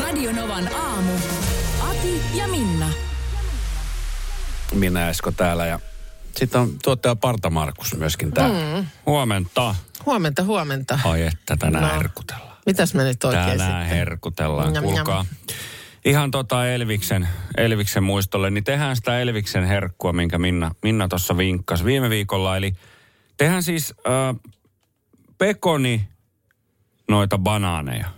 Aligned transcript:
Radio 0.00 0.32
Novan 0.32 0.74
aamu. 0.74 1.12
Ati 1.80 2.22
ja 2.34 2.48
Minna. 2.48 2.88
Minä 4.74 5.08
Esko 5.10 5.32
täällä 5.32 5.66
ja 5.66 5.80
sitten 6.36 6.60
on 6.60 6.70
tuottaja 6.84 7.16
Parta 7.16 7.50
Markus 7.50 7.96
myöskin 7.96 8.32
täällä. 8.32 8.76
Mm. 8.80 8.86
Huomenta. 9.06 9.74
Huomenta, 10.06 10.44
huomenta. 10.44 10.98
Ai 11.04 11.22
että 11.22 11.56
tänään 11.56 11.84
No. 11.84 11.94
herkutellaan. 11.98 12.56
Mitäs 12.66 12.94
me 12.94 13.04
nyt 13.04 13.24
oikein 13.24 13.44
Tänään 13.44 13.82
sitten? 13.84 13.98
herkutellaan, 13.98 14.72
Njam, 14.72 14.84
kuulkaa. 14.84 15.24
Ihan 16.04 16.30
tota 16.30 16.68
Elviksen, 16.68 17.28
Elviksen 17.56 18.02
muistolle, 18.02 18.50
niin 18.50 18.64
tehdään 18.64 18.96
sitä 18.96 19.20
Elviksen 19.20 19.64
herkkua, 19.64 20.12
minkä 20.12 20.38
Minna, 20.38 20.74
Minna 20.82 21.08
tuossa 21.08 21.36
vinkkasi 21.36 21.84
viime 21.84 22.10
viikolla. 22.10 22.56
Eli 22.56 22.72
tehdään 23.36 23.62
siis 23.62 23.94
äh, 24.06 24.52
pekoni 25.38 26.08
noita 27.08 27.38
banaaneja. 27.38 28.08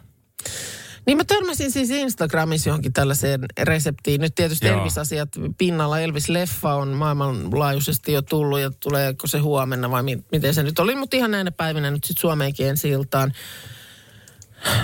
Niin 1.06 1.16
mä 1.16 1.24
törmäsin 1.24 1.70
siis 1.70 1.90
Instagramissa 1.90 2.70
johonkin 2.70 2.92
tällaiseen 2.92 3.40
reseptiin. 3.62 4.20
Nyt 4.20 4.34
tietysti 4.34 4.66
Joo. 4.66 4.78
Elvis-asiat 4.78 5.28
pinnalla. 5.58 5.98
Elvis-leffa 5.98 6.74
on 6.74 6.88
maailmanlaajuisesti 6.88 8.12
jo 8.12 8.22
tullut 8.22 8.60
ja 8.60 8.70
tuleeko 8.70 9.26
se 9.26 9.38
huomenna 9.38 9.90
vai 9.90 10.02
mi- 10.02 10.24
miten 10.32 10.54
se 10.54 10.62
nyt 10.62 10.78
oli. 10.78 10.94
Mutta 10.94 11.16
ihan 11.16 11.30
näinä 11.30 11.50
päivinä 11.50 11.90
nyt 11.90 12.04
sitten 12.04 12.20
Suomeenkin 12.20 12.68
ensi 12.68 12.88
iltaan. 12.88 13.32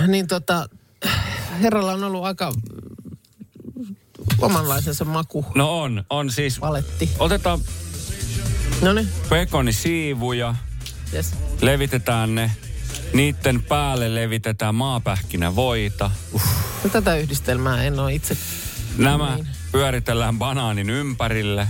Niin 0.07 0.27
tota, 0.27 0.69
herralla 1.61 1.91
on 1.93 2.03
ollut 2.03 2.23
aika 2.23 2.53
omanlaisensa 4.39 5.05
maku. 5.05 5.45
No 5.55 5.81
on, 5.81 6.03
on 6.09 6.31
siis. 6.31 6.61
Valetti. 6.61 7.09
Otetaan 7.19 7.59
pekonisiivuja, 9.29 10.55
yes. 11.13 11.33
levitetään 11.61 12.35
ne. 12.35 12.51
Niiden 13.13 13.63
päälle 13.63 14.15
levitetään 14.15 14.75
maapähkinävoita. 14.75 16.11
Uff. 16.33 16.45
No, 16.83 16.89
tätä 16.89 17.15
yhdistelmää 17.15 17.83
en 17.83 17.99
ole 17.99 18.13
itse. 18.13 18.37
Nämä 18.97 19.35
Niin. 19.35 19.47
pyöritellään 19.71 20.39
banaanin 20.39 20.89
ympärille. 20.89 21.67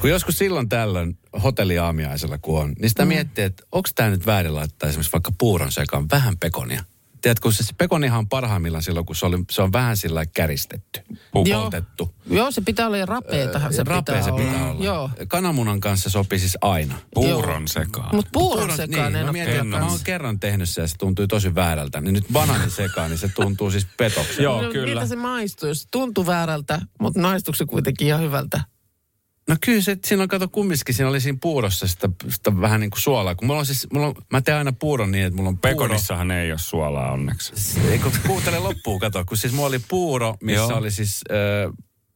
Kun 0.00 0.10
joskus 0.10 0.38
silloin 0.38 0.68
tällöin 0.68 1.18
hotelliaamiaisella 1.42 2.38
kun 2.38 2.60
on, 2.60 2.72
niin 2.78 2.88
sitä 2.88 3.04
mm. 3.04 3.08
miettii, 3.08 3.44
että 3.44 3.62
onko 3.72 3.88
tämä 3.94 4.10
nyt 4.10 4.26
väärin 4.26 4.54
laittaa 4.54 4.88
esimerkiksi 4.88 5.12
vaikka 5.12 5.32
puuron 5.38 5.72
sekaan 5.72 6.06
vähän 6.10 6.38
pekonia. 6.38 6.84
Tiedätkö, 7.20 7.52
se, 7.52 7.64
se 7.64 7.72
pekonihan 7.78 8.18
on 8.18 8.28
parhaimmillaan 8.28 8.82
silloin, 8.82 9.06
kun 9.06 9.16
se, 9.16 9.26
oli, 9.26 9.36
se 9.50 9.62
on 9.62 9.72
vähän 9.72 9.96
sillä 9.96 10.14
lailla 10.14 10.30
käristetty, 10.34 11.00
pukoltettu. 11.32 12.14
Joo, 12.30 12.50
se 12.50 12.60
pitää 12.60 12.86
olla 12.86 12.96
ja 12.96 13.06
rapeetahan 13.06 13.72
se 13.72 13.84
Rapea 13.84 14.02
pitää 14.02 14.22
se 14.22 14.30
olla. 14.30 14.44
pitää 14.44 14.70
olla. 14.70 14.84
Joo. 14.84 15.10
Kananmunan 15.28 15.80
kanssa 15.80 16.10
sopii 16.10 16.38
siis 16.38 16.58
aina. 16.60 16.94
Puuron 17.14 17.68
sekaan. 17.68 18.16
Mutta 18.16 18.30
puuron 18.32 18.76
sekaan 18.76 19.12
niin, 19.12 19.16
en 19.16 19.26
mä 19.26 19.30
ole 19.30 19.32
mietin, 19.32 19.66
mä 19.66 19.86
oon 19.86 19.98
kerran 20.04 20.40
tehnyt 20.40 20.68
sen 20.68 20.82
ja 20.82 20.88
se 20.88 20.96
tuntui 20.98 21.26
tosi 21.28 21.54
väärältä. 21.54 22.00
Niin 22.00 22.14
nyt 22.14 22.24
banaanin 22.32 22.70
sekaan, 22.70 23.10
niin 23.10 23.18
se 23.18 23.28
tuntuu 23.28 23.70
siis 23.70 23.86
petokselta. 23.96 24.42
Joo, 24.42 24.62
No, 24.62 24.70
kyllä. 24.72 24.86
Miltä 24.86 25.06
se 25.06 25.16
maistuu? 25.16 25.68
Jos 25.68 25.82
se 25.82 25.88
tuntuu 25.90 26.26
väärältä, 26.26 26.80
mutta 27.00 27.20
maistuuko 27.20 27.56
se 27.56 27.64
kuitenkin 27.66 28.06
ihan 28.06 28.20
hyvältä? 28.20 28.60
No 29.48 29.56
kyllä 29.60 29.80
se, 29.80 29.96
siinä 30.06 30.22
on, 30.22 30.28
kato 30.28 30.48
kumminkin, 30.48 30.94
siinä 30.94 31.08
oli 31.08 31.20
siinä 31.20 31.38
puurossa 31.40 31.86
sitä, 31.86 32.08
sitä 32.28 32.60
vähän 32.60 32.80
niin 32.80 32.90
kuin 32.90 33.00
suolaa. 33.00 33.34
Kun 33.34 33.46
mulla 33.46 33.60
on 33.60 33.66
siis, 33.66 33.86
mulla 33.92 34.06
on, 34.06 34.14
mä 34.32 34.40
teen 34.40 34.56
aina 34.56 34.72
puuron 34.72 35.10
niin, 35.10 35.24
että 35.24 35.36
mulla 35.36 35.48
on 35.48 35.58
puuro. 35.58 35.74
Pekonissahan 35.74 36.30
ei 36.30 36.52
ole 36.52 36.58
suolaa 36.58 37.12
onneksi. 37.12 37.80
Ei 37.90 37.98
kun 37.98 38.12
kuuntele 38.26 38.58
loppuun, 38.58 39.00
kato. 39.00 39.24
Kun 39.24 39.36
siis 39.36 39.52
mulla 39.52 39.68
oli 39.68 39.78
puuro, 39.88 40.36
missä 40.42 40.60
Joo. 40.60 40.78
oli 40.78 40.90
siis 40.90 41.20
ö, 41.30 41.34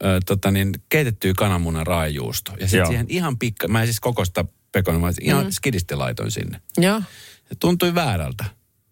ö, 0.04 0.20
tota 0.26 0.50
niin, 0.50 0.74
keitettyä 0.88 1.32
kananmunan 1.36 1.86
raajuusto. 1.86 2.52
Ja 2.60 2.68
sitten 2.68 2.86
siihen 2.86 3.06
ihan 3.08 3.38
pikka, 3.38 3.68
mä 3.68 3.80
en 3.80 3.86
siis 3.86 4.00
koko 4.00 4.24
sitä 4.24 4.44
pekonia, 4.72 5.00
mä 5.00 5.12
ihan 5.20 5.44
mm. 5.44 5.50
skidisti 5.50 5.94
laitoin 5.94 6.30
sinne. 6.30 6.60
Joo. 6.78 7.02
Se 7.48 7.54
tuntui 7.60 7.94
väärältä. 7.94 8.44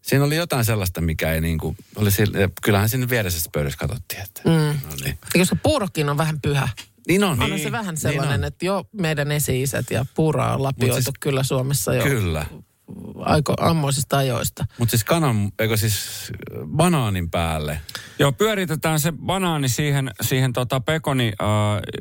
Siinä 0.02 0.24
oli 0.24 0.36
jotain 0.36 0.64
sellaista, 0.64 1.00
mikä 1.00 1.32
ei 1.32 1.40
niinku, 1.40 1.76
oli 1.96 2.10
sille, 2.10 2.50
kyllähän 2.62 2.88
sinne 2.88 3.08
vieressässä 3.08 3.50
pöydässä 3.52 3.78
katsottiin, 3.78 4.22
että 4.22 4.42
mm. 4.44 4.80
no 4.90 4.96
niin. 5.04 5.18
Koska 5.38 5.56
puurokin 5.56 6.08
on 6.08 6.16
vähän 6.16 6.40
pyhä. 6.40 6.68
Niin 7.10 7.24
on. 7.24 7.30
Onhan 7.30 7.50
niin, 7.50 7.62
se 7.62 7.72
vähän 7.72 7.94
niin 7.94 8.00
sellainen, 8.00 8.40
on. 8.40 8.44
että 8.44 8.64
jo 8.64 8.84
meidän 8.92 9.32
esi-isät 9.32 9.90
ja 9.90 10.04
puuraa 10.14 10.54
on 10.54 10.62
lapioitu 10.62 10.96
Mut 10.96 11.04
siis, 11.04 11.14
kyllä 11.20 11.42
Suomessa 11.42 11.94
jo 11.94 12.02
Kyllä. 12.02 12.46
aiko, 13.18 13.54
ammoisista 13.60 14.18
ajoista. 14.18 14.64
Mutta 14.78 14.90
siis 14.90 15.04
kanan, 15.04 15.52
eikö 15.58 15.76
siis 15.76 16.32
banaanin 16.66 17.30
päälle. 17.30 17.80
Joo, 18.18 18.32
pyöritetään 18.32 19.00
se 19.00 19.12
banaani 19.12 19.68
siihen, 19.68 20.10
siihen 20.20 20.52
tota 20.52 20.80
pekoni 20.80 21.32
äh, 21.42 21.46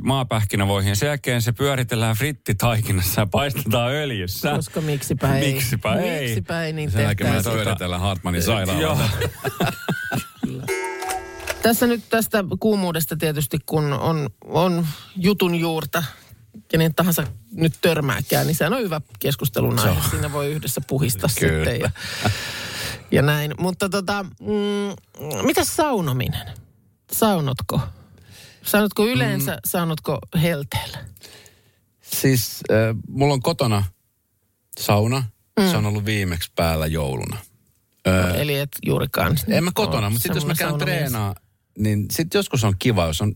maapähkinävoihin. 0.03 0.95
Sen 0.95 1.07
jälkeen 1.07 1.41
se 1.41 1.51
pyöritellään 1.51 2.15
frittitaikinassa 2.15 3.21
ja 3.21 3.27
paistetaan 3.31 3.91
öljyssä. 3.91 4.51
Koska 4.55 4.81
miksipä 4.81 5.37
ei. 5.37 5.53
Miksipä 5.53 5.95
ei. 5.95 6.21
Miksipä 6.21 6.63
ei 6.63 6.73
niin 6.73 6.91
Sen 6.91 7.03
jälkeen 7.03 7.33
me 7.33 7.41
pyöritellään 7.43 8.01
Hartmanin 8.01 8.41
Joo. 8.79 8.97
Tässä 11.61 11.87
nyt 11.87 12.03
tästä 12.09 12.43
kuumuudesta 12.59 13.17
tietysti, 13.17 13.57
kun 13.65 13.93
on, 13.93 14.29
on 14.45 14.87
jutun 15.15 15.55
juurta, 15.55 16.03
kenen 16.67 16.95
tahansa 16.95 17.27
nyt 17.51 17.73
törmääkään, 17.81 18.47
niin 18.47 18.55
sehän 18.55 18.73
on 18.73 18.81
hyvä 18.81 19.01
keskustelun 19.19 19.79
aihe. 19.79 20.01
Siinä 20.09 20.31
voi 20.31 20.47
yhdessä 20.47 20.81
puhistaa 20.87 21.29
Kyllä. 21.39 21.65
sitten 21.65 21.79
ja, 21.79 21.91
ja 23.11 23.21
näin. 23.21 23.53
Mutta 23.59 23.89
tota, 23.89 24.23
mm, 24.23 25.45
mitä 25.45 25.63
saunominen? 25.63 26.47
Saunotko? 27.11 27.81
Saunotko 28.63 29.05
yleensä, 29.05 29.51
mm. 29.51 29.59
saunotko 29.65 30.19
helteellä? 30.41 30.97
Siis 32.01 32.59
äh, 32.71 32.95
mulla 33.07 33.33
on 33.33 33.41
kotona 33.41 33.83
sauna. 34.79 35.23
Mm. 35.59 35.69
Se 35.71 35.77
on 35.77 35.85
ollut 35.85 36.05
viimeksi 36.05 36.51
päällä 36.55 36.87
jouluna. 36.87 37.37
No, 38.07 38.35
eli 38.35 38.59
et 38.59 38.69
juurikaan. 38.85 39.37
En 39.47 39.63
mä 39.63 39.71
kotona, 39.73 40.09
mutta 40.09 40.23
sitten 40.23 40.37
jos 40.37 40.45
mä 40.45 40.55
käyn 40.55 40.77
treenaa, 40.77 41.35
niin 41.79 42.05
sitten 42.11 42.39
joskus 42.39 42.63
on 42.63 42.73
kiva, 42.79 43.05
jos 43.07 43.21
on, 43.21 43.35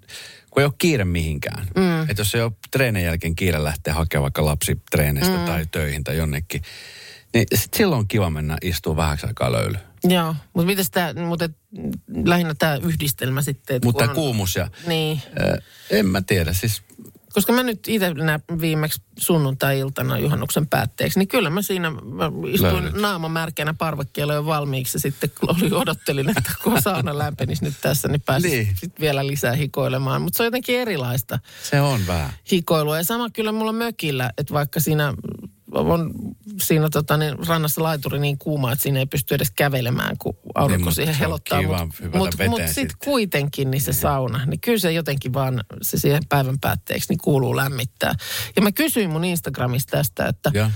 kun 0.49 0.61
ei 0.61 0.65
ole 0.65 0.73
kiire 0.77 1.05
mihinkään. 1.05 1.67
Mm. 1.75 2.01
Että 2.01 2.21
jos 2.21 2.35
ei 2.35 2.41
ole 2.41 2.51
treenin 2.71 3.03
jälkeen 3.03 3.35
kiire 3.35 3.63
lähteä 3.63 3.93
hakemaan 3.93 4.23
vaikka 4.23 4.45
lapsi 4.45 4.81
treeneistä 4.91 5.37
mm. 5.37 5.45
tai 5.45 5.65
töihin 5.71 6.03
tai 6.03 6.17
jonnekin, 6.17 6.61
niin 7.33 7.45
sit 7.53 7.73
silloin 7.73 7.99
on 7.99 8.07
kiva 8.07 8.29
mennä 8.29 8.57
istua 8.61 8.95
vähäksi 8.95 9.27
aikaa 9.27 9.51
löylyyn. 9.51 9.81
Joo, 10.03 10.35
mutta 10.53 10.65
miten 10.65 10.85
tämä, 10.91 11.13
mutta 11.27 11.49
lähinnä 12.25 12.53
tämä 12.59 12.75
yhdistelmä 12.75 13.41
sitten. 13.41 13.81
Mutta 13.83 14.03
on- 14.03 14.15
kuumus 14.15 14.55
ja... 14.55 14.69
Niin, 14.87 15.21
Äh, 15.41 15.57
en 15.89 16.05
mä 16.05 16.21
tiedä, 16.21 16.53
siis 16.53 16.81
koska 17.33 17.53
mä 17.53 17.63
nyt 17.63 17.87
itse 17.87 18.11
viimeksi 18.61 19.01
sunnuntai-iltana 19.19 20.17
juhannuksen 20.17 20.67
päätteeksi, 20.67 21.19
niin 21.19 21.27
kyllä 21.27 21.49
mä 21.49 21.61
siinä 21.61 21.89
mä 21.91 22.31
istuin 22.53 23.01
naama 23.01 23.29
märkeänä 23.29 23.73
parvekkeella 23.73 24.33
jo 24.33 24.45
valmiiksi. 24.45 24.99
Sitten 24.99 25.31
kun 25.39 25.49
oli, 25.49 25.73
odottelin, 25.73 26.29
että 26.29 26.51
kun 26.63 26.81
sauna 26.81 27.17
lämpenisi 27.17 27.63
nyt 27.63 27.73
tässä, 27.81 28.07
niin 28.07 28.21
pääsin 28.21 28.51
Niin. 28.51 28.65
sitten 28.67 29.01
vielä 29.01 29.27
lisää 29.27 29.53
hikoilemaan. 29.53 30.21
Mutta 30.21 30.37
se 30.37 30.43
on 30.43 30.47
jotenkin 30.47 30.79
erilaista 30.79 31.39
se 31.63 31.81
on 31.81 32.07
vähän. 32.07 32.29
hikoilua. 32.51 32.97
Ja 32.97 33.03
sama 33.03 33.29
kyllä 33.29 33.51
mulla 33.51 33.73
mökillä, 33.73 34.31
että 34.37 34.53
vaikka 34.53 34.79
siinä 34.79 35.13
on 35.73 36.11
siinä 36.61 36.89
tota, 36.89 37.17
niin, 37.17 37.47
rannassa 37.47 37.83
laituri 37.83 38.19
niin 38.19 38.37
kuuma, 38.37 38.71
että 38.71 38.83
siinä 38.83 38.99
ei 38.99 39.05
pysty 39.05 39.35
edes 39.35 39.51
kävelemään, 39.51 40.17
kun 40.17 40.37
aurinko 40.55 40.85
Niin, 40.85 40.95
siihen 40.95 41.15
helottaa. 41.15 41.61
Mutta 41.61 42.17
mut, 42.17 42.35
mut 42.49 42.57
sitten 42.57 42.73
sitten. 42.73 42.97
kuitenkin 43.05 43.71
niin 43.71 43.81
se 43.81 43.93
sauna, 43.93 44.45
niin 44.45 44.59
kyllä 44.59 44.79
se 44.79 44.91
jotenkin 44.91 45.33
vaan 45.33 45.63
se 45.81 45.97
siihen 45.97 46.23
päivän 46.29 46.59
päätteeksi 46.61 47.09
niin 47.09 47.19
kuuluu 47.23 47.55
lämmittää. 47.55 48.13
Ja 48.55 48.61
mä 48.61 48.71
kysyin 48.71 49.09
mun 49.09 49.25
Instagramista 49.25 49.97
tästä, 49.97 50.25
että, 50.27 50.51
Ja. 50.53 50.71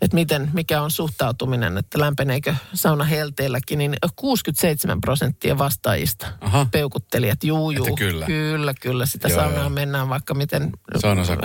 Että 0.00 0.14
miten, 0.14 0.50
mikä 0.52 0.82
on 0.82 0.90
suhtautuminen, 0.90 1.78
että 1.78 2.00
lämpeneekö 2.00 2.54
sauna 2.74 3.04
helteelläkin, 3.04 3.78
niin 3.78 3.96
67 4.16 5.00
prosenttia 5.00 5.58
vastaajista 5.58 6.26
Aha. 6.40 6.66
peukutteli, 6.70 7.28
että 7.28 7.46
juu, 7.46 7.70
juu, 7.70 7.86
Että 7.86 7.98
kyllä. 7.98 8.26
kyllä, 8.26 8.74
kyllä, 8.80 9.06
sitä 9.06 9.28
Joo, 9.28 9.38
saunaa 9.40 9.60
joo. 9.60 9.68
mennään 9.70 10.08
vaikka 10.08 10.34
miten 10.34 10.72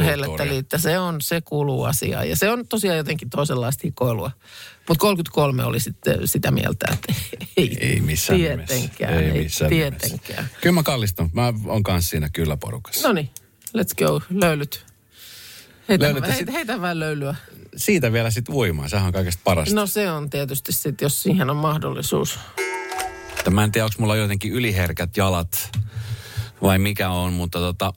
helletteli, 0.06 0.58
että 0.58 0.78
se 0.78 1.00
on, 1.00 1.22
se 1.22 1.42
kuuluu 1.42 1.84
asiaan. 1.84 2.30
Ja 2.30 2.36
se 2.36 2.50
on 2.50 2.68
tosiaan 2.68 2.98
jotenkin 2.98 3.30
toisenlaista 3.30 3.82
hikoilua. 3.84 4.32
Mutta 4.90 5.02
33 5.02 5.64
oli 5.64 5.80
sitten 5.80 6.28
sitä 6.28 6.52
mieltä, 6.52 6.86
että 6.94 7.14
ei, 7.58 7.78
Ei 7.80 8.00
missään 8.00 8.40
tietenkään, 8.40 9.14
nimessä. 9.18 9.36
ei, 9.36 9.44
missään 9.44 9.70
tietenkään. 9.70 10.44
Nimessä. 10.44 10.60
Kyllä 10.62 10.74
mä 10.74 10.84
kallistun. 10.84 11.30
Mä 11.34 11.54
oon 11.68 11.84
kanssa 11.84 12.10
siinä 12.10 12.30
kyllä 12.30 12.58
porukassa. 12.58 13.08
No 13.08 13.14
niin, 13.14 13.30
let's 13.78 14.06
go, 14.06 14.22
löylyt. 14.30 14.86
Heitä, 15.90 16.14
heitä, 16.34 16.52
heitä 16.52 16.82
vähän 16.82 17.00
löylyä. 17.00 17.36
Siitä 17.75 18.12
vielä 18.12 18.31
sitten 18.31 18.56
uimaan. 18.56 18.90
Sehän 18.90 19.08
on 19.08 19.14
kaikesta 19.14 19.42
parasta. 19.44 19.75
No 19.75 19.88
se 19.88 20.12
on 20.12 20.30
tietysti 20.30 20.72
sitten, 20.72 21.06
jos 21.06 21.24
siihen 21.24 21.50
on 21.50 21.58
mahdollisuus. 21.58 22.40
Mä 23.50 23.64
en 23.64 23.72
tiedä, 23.72 23.86
onko 23.86 23.96
mulla 24.00 24.16
jotenkin 24.16 24.52
yliherkät 24.52 25.18
jalat 25.18 25.72
vai 26.62 26.80
mikä 26.80 27.10
on, 27.10 27.34
mutta 27.34 27.60
tota, 27.60 27.94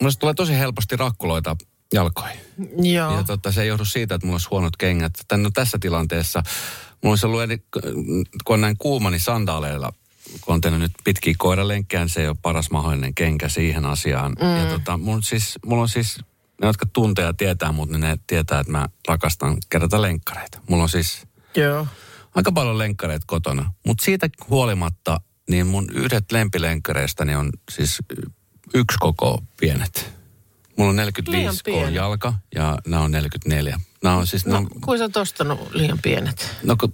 mulla 0.00 0.14
tulee 0.18 0.34
tosi 0.34 0.58
helposti 0.58 0.96
rakkuloita 0.96 1.56
jalkoihin. 1.92 2.40
Joo. 2.92 3.16
Ja 3.16 3.24
tota, 3.24 3.52
se 3.52 3.62
ei 3.62 3.68
johdu 3.68 3.84
siitä, 3.84 4.14
että 4.14 4.26
mulla 4.26 4.34
olisi 4.34 4.48
huonot 4.50 4.76
kengät. 4.76 5.12
Tän, 5.28 5.42
no, 5.42 5.50
tässä 5.54 5.78
tilanteessa 5.80 6.42
mulla 7.02 7.12
olisi 7.12 7.26
ollut, 7.26 7.42
eri- 7.42 7.64
kun 8.44 8.54
on 8.54 8.60
näin 8.60 8.76
kuuma, 8.78 9.10
niin 9.10 9.20
sandaaleilla, 9.20 9.92
kun 10.40 10.54
on 10.54 10.60
tehnyt 10.60 10.80
nyt 10.80 10.92
pitkiä 11.04 11.34
koiralenkkejä, 11.38 12.08
se 12.08 12.20
ei 12.20 12.28
ole 12.28 12.36
paras 12.42 12.70
mahdollinen 12.70 13.14
kenkä 13.14 13.48
siihen 13.48 13.86
asiaan. 13.86 14.32
Mm. 14.40 14.56
Ja 14.56 14.66
tota, 14.66 14.96
mulla, 14.96 15.22
siis, 15.22 15.58
mulla 15.66 15.82
on 15.82 15.88
siis, 15.88 16.18
ne 16.60 16.66
jotka 16.66 16.86
tuntee 16.92 17.24
ja 17.24 17.32
tietää 17.32 17.72
mut, 17.72 17.88
niin 17.88 18.00
ne 18.00 18.18
tietää, 18.26 18.60
että 18.60 18.72
mä 18.72 18.88
rakastan 19.08 19.56
kerätä 19.68 20.02
lenkkareita. 20.02 20.60
Mulla 20.68 20.82
on 20.82 20.88
siis 20.88 21.26
Joo. 21.56 21.86
aika 22.34 22.52
paljon 22.52 22.78
lenkkareita 22.78 23.24
kotona. 23.26 23.72
Mutta 23.86 24.04
siitä 24.04 24.28
huolimatta, 24.50 25.20
niin 25.50 25.66
mun 25.66 25.86
yhdet 25.94 26.32
lempilenkkareistani 26.32 27.34
on 27.34 27.50
siis 27.70 27.98
yksi 28.74 28.96
koko 29.00 29.42
pienet. 29.60 30.12
Mulla 30.76 30.90
on 30.90 30.96
45 30.96 31.62
Liian 31.70 31.88
K 31.88 31.94
jalka 31.94 32.34
ja 32.54 32.78
nämä 32.86 33.02
on 33.02 33.10
44. 33.12 33.80
Nämä 34.02 34.16
on 34.16 34.26
siis, 34.26 34.46
no, 34.46 34.54
No, 34.54 34.60
no, 34.60 34.68
kuin 34.84 34.98
sä 34.98 35.04
oot 35.04 35.16
ostanut 35.16 35.74
liian 35.74 35.98
pienet? 36.02 36.56
no 36.62 36.76
kun, 36.80 36.92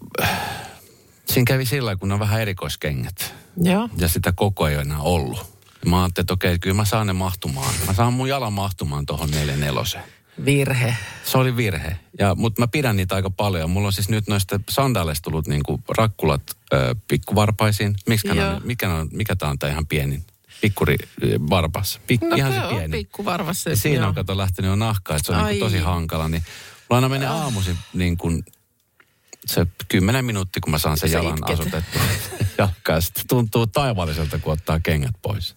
siinä 1.24 1.44
kävi 1.46 1.66
sillä 1.66 1.96
kun 1.96 2.08
ne 2.08 2.14
on 2.14 2.20
vähän 2.20 2.40
erikoiskengät. 2.40 3.34
Joo. 3.56 3.88
Ja 3.98 4.08
sitä 4.08 4.32
koko 4.32 4.68
ei 4.68 4.74
ole 4.74 4.82
enää 4.82 4.98
ollut. 5.00 5.51
Mä 5.86 6.02
ajattelin, 6.02 6.24
että 6.24 6.34
okei, 6.34 6.58
kyllä 6.58 6.76
mä 6.76 6.84
saan 6.84 7.06
ne 7.06 7.12
mahtumaan. 7.12 7.74
Mä 7.86 7.92
saan 7.94 8.12
mun 8.12 8.28
jalan 8.28 8.52
mahtumaan 8.52 9.06
tuohon 9.06 9.30
44. 9.30 10.02
Virhe. 10.44 10.96
Se 11.24 11.38
oli 11.38 11.56
virhe. 11.56 11.96
Ja, 12.18 12.34
mutta 12.34 12.62
mä 12.62 12.68
pidän 12.68 12.96
niitä 12.96 13.14
aika 13.14 13.30
paljon. 13.30 13.70
Mulla 13.70 13.86
on 13.86 13.92
siis 13.92 14.08
nyt 14.08 14.28
noista 14.28 14.60
sandaaleista 14.70 15.24
tullut 15.24 15.46
niinku 15.48 15.80
rakkulat 15.98 16.42
ö, 16.72 16.94
pikkuvarpaisiin. 17.08 17.88
On, 17.88 18.62
mikä, 18.64 18.94
on, 18.94 19.08
mikä 19.12 19.36
tää 19.36 19.48
on 19.50 19.58
tää 19.58 19.70
ihan 19.70 19.86
pienin? 19.86 20.24
Pikkuri 20.60 20.96
varpas. 21.50 22.00
Pik, 22.06 22.20
No 22.22 22.36
ihan 22.36 22.52
se 22.52 22.60
se 22.60 22.66
pieni. 22.68 22.98
pikkuvarvassa. 22.98 23.70
Ja 23.70 23.76
siinä 23.76 23.98
joo. 24.00 24.08
on 24.08 24.14
kato 24.14 24.36
lähtenyt 24.36 24.68
jo 24.68 24.76
nahkaa, 24.76 25.16
että 25.16 25.26
se 25.26 25.32
on 25.32 25.38
Ai. 25.44 25.52
niinku 25.52 25.66
tosi 25.66 25.78
hankala. 25.78 26.28
Niin 26.28 26.42
mulla 26.90 26.96
aina 26.96 27.08
menee 27.08 27.28
aamuisin 27.28 27.78
niin 27.92 28.16
kuin 28.16 28.42
se 29.46 29.66
kymmenen 29.88 30.24
minuuttia, 30.24 30.60
kun 30.60 30.70
mä 30.70 30.78
saan 30.78 30.98
sen 30.98 31.10
Sä 31.10 31.16
jalan 31.18 31.38
itket. 31.38 31.60
asutettua 31.60 32.02
jalkaa. 32.58 33.00
Sitten 33.00 33.24
tuntuu 33.28 33.66
taivaalliselta, 33.66 34.38
kun 34.38 34.52
ottaa 34.52 34.80
kengät 34.80 35.14
pois. 35.22 35.56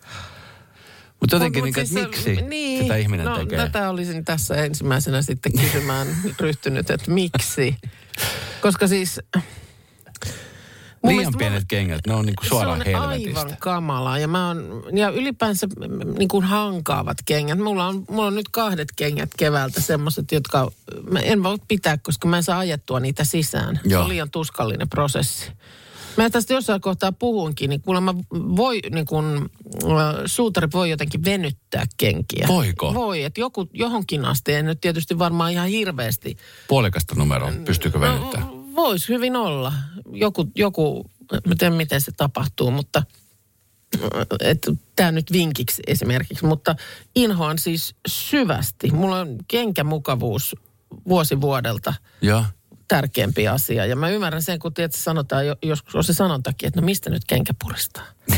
Mutta 1.19 1.35
jotenkin, 1.35 1.63
Mut- 1.63 1.65
niin, 1.65 1.89
mut 1.89 2.03
että 2.03 2.13
siis 2.21 2.23
se- 2.23 2.31
miksi 2.41 2.81
sitä 2.81 2.95
ihminen 2.95 3.25
no, 3.25 3.37
tekee? 3.37 3.57
Tätä 3.57 3.89
olisin 3.89 4.25
tässä 4.25 4.55
ensimmäisenä 4.55 5.21
sitten 5.21 5.51
kysymään 5.61 6.07
ryhtynyt, 6.39 6.89
että 6.89 7.11
miksi. 7.11 7.75
Koska 8.61 8.87
siis... 8.87 9.21
mun 11.05 11.17
Liian 11.17 11.33
pienet 11.37 11.63
kengät, 11.67 12.07
ne 12.07 12.13
on 12.13 12.25
niinku 12.25 12.45
suoraan 12.45 12.81
se 12.85 12.95
on 12.97 13.01
helvetistä. 13.01 13.39
aivan 13.39 13.57
kamalaa. 13.59 14.19
Ja, 14.19 14.27
mä 14.27 14.47
oon, 14.47 14.83
ja 14.93 15.09
ylipäänsä 15.09 15.67
mm, 15.67 16.17
niin 16.17 16.27
kuin 16.27 16.43
hankaavat 16.45 17.17
kengät. 17.25 17.59
Mulla 17.59 17.87
on, 17.87 18.05
mulla 18.09 18.27
on 18.27 18.35
nyt 18.35 18.49
kahdet 18.51 18.87
kengät 18.95 19.29
keväältä, 19.37 19.81
semmoiset, 19.81 20.31
jotka 20.31 20.71
mä 21.11 21.19
en 21.19 21.43
voi 21.43 21.57
pitää, 21.67 21.97
koska 21.97 22.27
mä 22.27 22.37
en 22.37 22.43
saa 22.43 22.59
ajettua 22.59 22.99
niitä 22.99 23.23
sisään. 23.23 23.79
Se 23.83 23.89
Joo. 23.89 24.03
on 24.03 24.09
liian 24.09 24.31
tuskallinen 24.31 24.89
prosessi. 24.89 25.51
Mä 26.17 26.29
tästä 26.29 26.53
jossain 26.53 26.81
kohtaa 26.81 27.11
puhunkin, 27.11 27.69
niin 27.69 27.81
kuulemma 27.81 28.15
voi, 28.31 28.79
niin 28.91 29.05
kun, 29.05 29.49
äh, 29.83 30.15
suutari 30.25 30.67
voi 30.73 30.89
jotenkin 30.89 31.25
venyttää 31.25 31.85
kenkiä. 31.97 32.47
Voiko? 32.47 32.93
Voi, 32.93 33.23
että 33.23 33.39
joku, 33.39 33.69
johonkin 33.73 34.25
asti, 34.25 34.53
en 34.53 34.65
nyt 34.65 34.81
tietysti 34.81 35.19
varmaan 35.19 35.51
ihan 35.51 35.67
hirveästi. 35.67 36.37
Puolikasta 36.67 37.15
numeroa, 37.15 37.51
pystyykö 37.65 37.99
venyttää? 37.99 38.41
No, 38.41 38.64
Voisi 38.75 39.09
hyvin 39.09 39.35
olla. 39.35 39.73
Joku, 40.11 40.51
joku 40.55 41.05
mä 41.47 41.55
tiedän 41.57 41.77
miten 41.77 42.01
se 42.01 42.11
tapahtuu, 42.11 42.71
mutta 42.71 43.03
tämä 44.95 45.11
nyt 45.11 45.31
vinkiksi 45.31 45.83
esimerkiksi, 45.87 46.45
mutta 46.45 46.75
inhoan 47.15 47.57
siis 47.59 47.95
syvästi. 48.07 48.91
Mulla 48.91 49.19
on 49.19 49.37
kenkämukavuus 49.47 50.55
vuosi 51.07 51.41
vuodelta 51.41 51.93
Joo. 52.21 52.43
tärkeämpi 52.87 53.47
asia. 53.47 53.85
Ja 53.85 53.95
mä 53.95 54.09
ymmärrän 54.09 54.41
sen, 54.41 54.59
kun 54.59 54.73
tiedät, 54.73 54.95
sanotaan, 54.95 55.47
jo- 55.47 55.55
joskus 55.63 55.95
on 55.95 56.03
se 56.03 56.13
sanontakin, 56.13 56.67
että 56.67 56.81
no 56.81 56.85
mistä 56.85 57.09
nyt 57.09 57.23
kenkä 57.27 57.53
puristaa? 57.63 58.03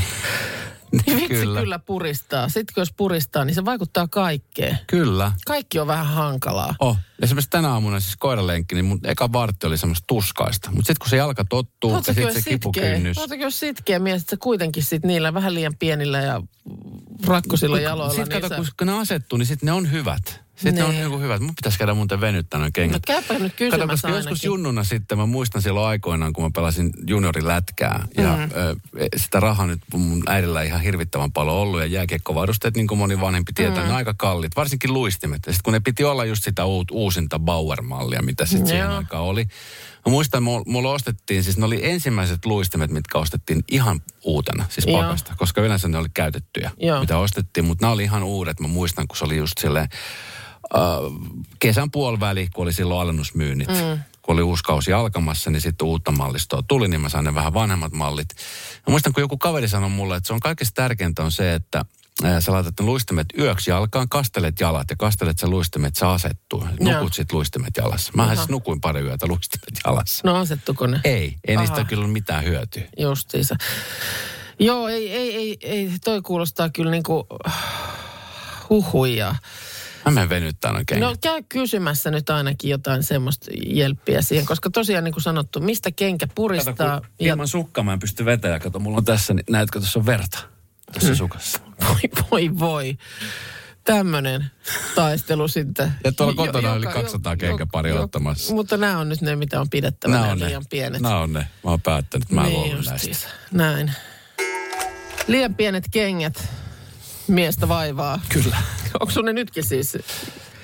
Niin 0.91 1.17
vitsi 1.17 1.27
kyllä. 1.27 1.59
kyllä 1.59 1.79
puristaa. 1.79 2.49
Sitten 2.49 2.73
kun 2.73 2.81
jos 2.81 2.93
puristaa, 2.97 3.45
niin 3.45 3.55
se 3.55 3.65
vaikuttaa 3.65 4.07
kaikkeen. 4.07 4.77
Kyllä. 4.87 5.31
Kaikki 5.45 5.79
on 5.79 5.87
vähän 5.87 6.05
hankalaa. 6.07 6.75
Oh, 6.79 6.97
esimerkiksi 7.21 7.49
tänä 7.49 7.69
aamuna 7.73 7.99
siis 7.99 8.15
koiralenkki, 8.17 8.75
niin 8.75 8.85
mun 8.85 8.99
eka 9.03 9.31
vartti 9.33 9.67
oli 9.67 9.77
semmoista 9.77 10.03
tuskaista. 10.07 10.71
Mutta 10.71 10.87
sitten 10.87 10.99
kun 10.99 11.09
se 11.09 11.17
jalka 11.17 11.45
tottuu 11.45 11.91
ja 11.95 12.01
sitten 12.01 12.33
se 12.33 12.49
kipukynnys. 12.49 13.17
oletko 13.17 13.35
jos 13.35 13.59
sitkeä 13.59 13.99
mies, 13.99 14.21
että 14.21 14.29
sä 14.29 14.37
kuitenkin 14.37 14.83
sit 14.83 15.03
niillä 15.05 15.33
vähän 15.33 15.53
liian 15.53 15.75
pienillä 15.79 16.17
ja 16.21 16.41
rakkosilla 17.27 17.79
jaloilla. 17.79 18.13
Sitten 18.13 18.41
niin 18.41 18.49
kato, 18.49 18.63
sä- 18.63 18.71
kun 18.77 18.87
ne 18.87 18.93
asettuu, 18.99 19.37
niin 19.37 19.45
sitten 19.45 19.67
ne 19.67 19.71
on 19.73 19.91
hyvät. 19.91 20.47
Sitten 20.55 20.75
ne 20.75 20.83
on 20.83 20.89
Niin. 20.89 21.01
niinku 21.01 21.19
hyvät. 21.19 21.41
Mun 21.41 21.55
pitäisi 21.55 21.77
käydä 21.77 21.93
muuten 21.93 22.21
venyttää 22.21 22.59
noin 22.59 22.67
No 22.69 22.71
kengät. 22.73 23.01
käypä 23.07 23.33
nyt 23.33 23.41
Kato, 23.41 23.55
kysymässä 23.57 23.87
koska 23.87 24.09
joskus 24.09 24.43
junnuna 24.43 24.83
sitten, 24.83 25.17
mä 25.17 25.25
muistan 25.25 25.61
silloin 25.61 25.87
aikoinaan, 25.87 26.33
kun 26.33 26.43
mä 26.43 26.49
pelasin 26.55 26.89
juniorilätkää. 27.07 28.07
Ja 28.17 28.37
Mm. 28.37 28.43
ö, 28.43 28.75
sitä 29.15 29.39
rahaa 29.39 29.67
nyt 29.67 29.79
mun 29.93 30.23
äidillä 30.27 30.61
ihan 30.63 30.81
hirvittävän 30.81 31.31
paljon 31.31 31.55
ollut. 31.55 31.79
Ja 31.79 31.85
jääkiekkovarusteet, 31.85 32.75
niin 32.75 32.87
kuin 32.87 32.97
moni 32.97 33.19
vanhempi 33.21 33.51
tietää, 33.53 33.77
Mm. 33.77 33.83
ne 33.83 33.89
on 33.89 33.95
aika 33.97 34.13
kalliit. 34.17 34.55
Varsinkin 34.55 34.93
luistimet. 34.93 35.41
Ja 35.47 35.53
sitten 35.53 35.63
kun 35.63 35.73
ne 35.73 35.79
piti 35.79 36.03
olla 36.03 36.25
just 36.25 36.43
sitä 36.43 36.65
uut, 36.65 36.91
uusinta 37.07 37.39
Bauer-mallia, 37.39 38.21
mitä 38.21 38.45
sitten 38.45 38.67
siihen 38.67 38.89
aikaan 38.89 39.23
oli. 39.23 39.45
Mä 40.05 40.11
muistan, 40.11 40.43
mulla, 40.43 40.91
ostettiin, 40.91 41.43
siis 41.43 41.57
ne 41.57 41.65
oli 41.65 41.85
ensimmäiset 41.85 42.45
luistimet, 42.45 42.91
mitkä 42.91 43.17
ostettiin 43.17 43.63
ihan 43.71 44.01
uutena, 44.23 44.65
siis 44.69 44.87
Joo. 44.87 45.01
pakasta. 45.01 45.33
Koska 45.37 45.61
yleensä 45.61 45.87
ne 45.87 45.97
oli 45.97 46.07
käytettyjä, 46.13 46.71
Joo. 46.77 46.99
mitä 46.99 47.17
ostettiin. 47.17 47.65
Mutta 47.65 47.85
nämä 47.85 47.93
oli 47.93 48.03
ihan 48.03 48.23
uudet. 48.23 48.59
Mä 48.59 48.67
muistan, 48.67 49.07
kun 49.07 49.17
se 49.17 49.25
oli 49.25 49.37
just 49.37 49.53
silleen, 49.59 49.87
äh, 50.75 50.81
kesän 51.59 51.91
puoliväli, 51.91 52.47
kun 52.55 52.63
oli 52.63 52.73
silloin 52.73 53.01
alennusmyynnit. 53.01 53.67
Mm. 53.67 53.99
Kun 54.21 54.33
oli 54.33 54.41
uusi 54.41 54.63
kausi 54.63 54.93
alkamassa, 54.93 55.49
niin 55.49 55.61
sitten 55.61 55.87
uutta 55.87 56.11
mallistoa 56.11 56.63
tuli, 56.67 56.87
niin 56.87 57.01
mä 57.01 57.09
sain 57.09 57.25
ne 57.25 57.35
vähän 57.35 57.53
vanhemmat 57.53 57.91
mallit. 57.91 58.27
Mä 58.87 58.91
muistan, 58.91 59.13
kun 59.13 59.21
joku 59.21 59.37
kaveri 59.37 59.67
sanoi 59.67 59.89
mulle, 59.89 60.15
että 60.15 60.27
se 60.27 60.33
on 60.33 60.39
kaikista 60.39 60.81
tärkeintä 60.81 61.23
on 61.23 61.31
se, 61.31 61.53
että 61.53 61.85
sä 62.39 62.51
laitat 62.51 62.73
ne 62.79 62.85
luistimet 62.85 63.27
yöksi 63.39 63.69
jalkaan, 63.71 64.09
kastelet 64.09 64.59
jalat 64.59 64.89
ja 64.89 64.95
kastelet 64.95 65.39
sen 65.39 65.49
luistimet, 65.49 65.95
se 65.95 66.05
asettuu. 66.05 66.67
Joo. 66.79 66.93
Nukut 66.93 67.13
sit 67.13 67.33
luistimet 67.33 67.73
jalassa. 67.77 68.11
Mä 68.15 68.35
siis 68.35 68.49
nukuin 68.49 68.81
pari 68.81 69.01
yötä 69.01 69.27
luistimet 69.27 69.79
jalassa. 69.85 70.21
No 70.27 70.35
asettuko 70.35 70.87
ne? 70.87 71.01
Ei, 71.03 71.35
ei 71.47 71.57
niistä 71.57 71.73
Aha. 71.73 71.81
ole 71.81 71.87
kyllä 71.89 72.07
mitään 72.07 72.43
hyötyä. 72.43 72.83
Justiinsa. 72.99 73.55
Joo, 74.59 74.87
ei, 74.87 75.11
ei, 75.11 75.35
ei, 75.35 75.57
ei, 75.61 75.91
toi 76.03 76.21
kuulostaa 76.21 76.69
kyllä 76.69 76.91
niinku 76.91 77.27
huhuja. 78.69 79.35
Mä 80.05 80.11
menen 80.11 80.29
venyttää 80.29 80.71
noin 80.71 80.85
kengät. 80.85 81.09
No 81.09 81.15
käy 81.21 81.43
kysymässä 81.49 82.11
nyt 82.11 82.29
ainakin 82.29 82.69
jotain 82.69 83.03
semmoista 83.03 83.45
jelppiä 83.65 84.21
siihen, 84.21 84.45
koska 84.45 84.69
tosiaan 84.69 85.03
niin 85.03 85.13
kuin 85.13 85.23
sanottu, 85.23 85.59
mistä 85.59 85.91
kenkä 85.91 86.27
puristaa. 86.35 86.73
Kato, 86.73 87.01
kun 87.01 87.25
ja 87.27 87.33
ilman 87.33 87.47
sukkaa 87.47 87.83
mä 87.83 87.93
en 87.93 87.99
pysty 87.99 88.25
vetämään. 88.25 88.61
Kato, 88.61 88.79
mulla 88.79 88.97
on 88.97 89.05
tässä, 89.05 89.33
niin 89.33 89.43
näetkö, 89.49 89.79
tuossa 89.79 89.99
on 89.99 90.05
verta. 90.05 90.39
Tuossa 90.93 91.09
Mm. 91.09 91.15
sukassa. 91.15 91.59
Voi, 91.87 91.99
voi, 92.31 92.59
voi. 92.59 92.97
Tämmöinen 93.83 94.45
taistelu 94.95 95.47
sitten. 95.47 95.91
Ja 96.03 96.11
tuolla 96.11 96.33
kotona 96.33 96.75
joka- 96.75 96.93
200 96.93 97.33
jo- 97.33 97.37
kenkäparia 97.37 97.93
jo- 97.95 98.01
ottamassa. 98.03 98.53
Mutta 98.53 98.77
nämä 98.77 98.99
on 98.99 99.09
nyt 99.09 99.21
ne, 99.21 99.35
mitä 99.35 99.61
on 99.61 99.69
pidettävä, 99.69 100.13
Nämä 100.13 100.31
on 100.31 100.39
ne. 100.39 100.45
liian 100.45 100.63
pienet. 100.69 101.01
Nämä 101.01 101.17
on 101.19 101.33
ne. 101.33 101.39
Mä 101.63 101.69
oon 101.71 101.81
päättänyt, 101.81 102.31
mä 102.31 102.49
luovun 102.49 102.75
näistä. 102.75 102.93
justiinsa. 102.93 103.27
Näin. 103.51 103.91
Liian 105.27 105.55
pienet 105.55 105.83
kengät 105.91 106.47
miestä 107.27 107.67
vaivaa. 107.67 108.19
Kyllä. 108.29 108.57
Onko 108.99 109.11
sun 109.11 109.25
ne 109.25 109.33
nytkin 109.33 109.63
siis? 109.63 109.93
Ja, 109.93 110.01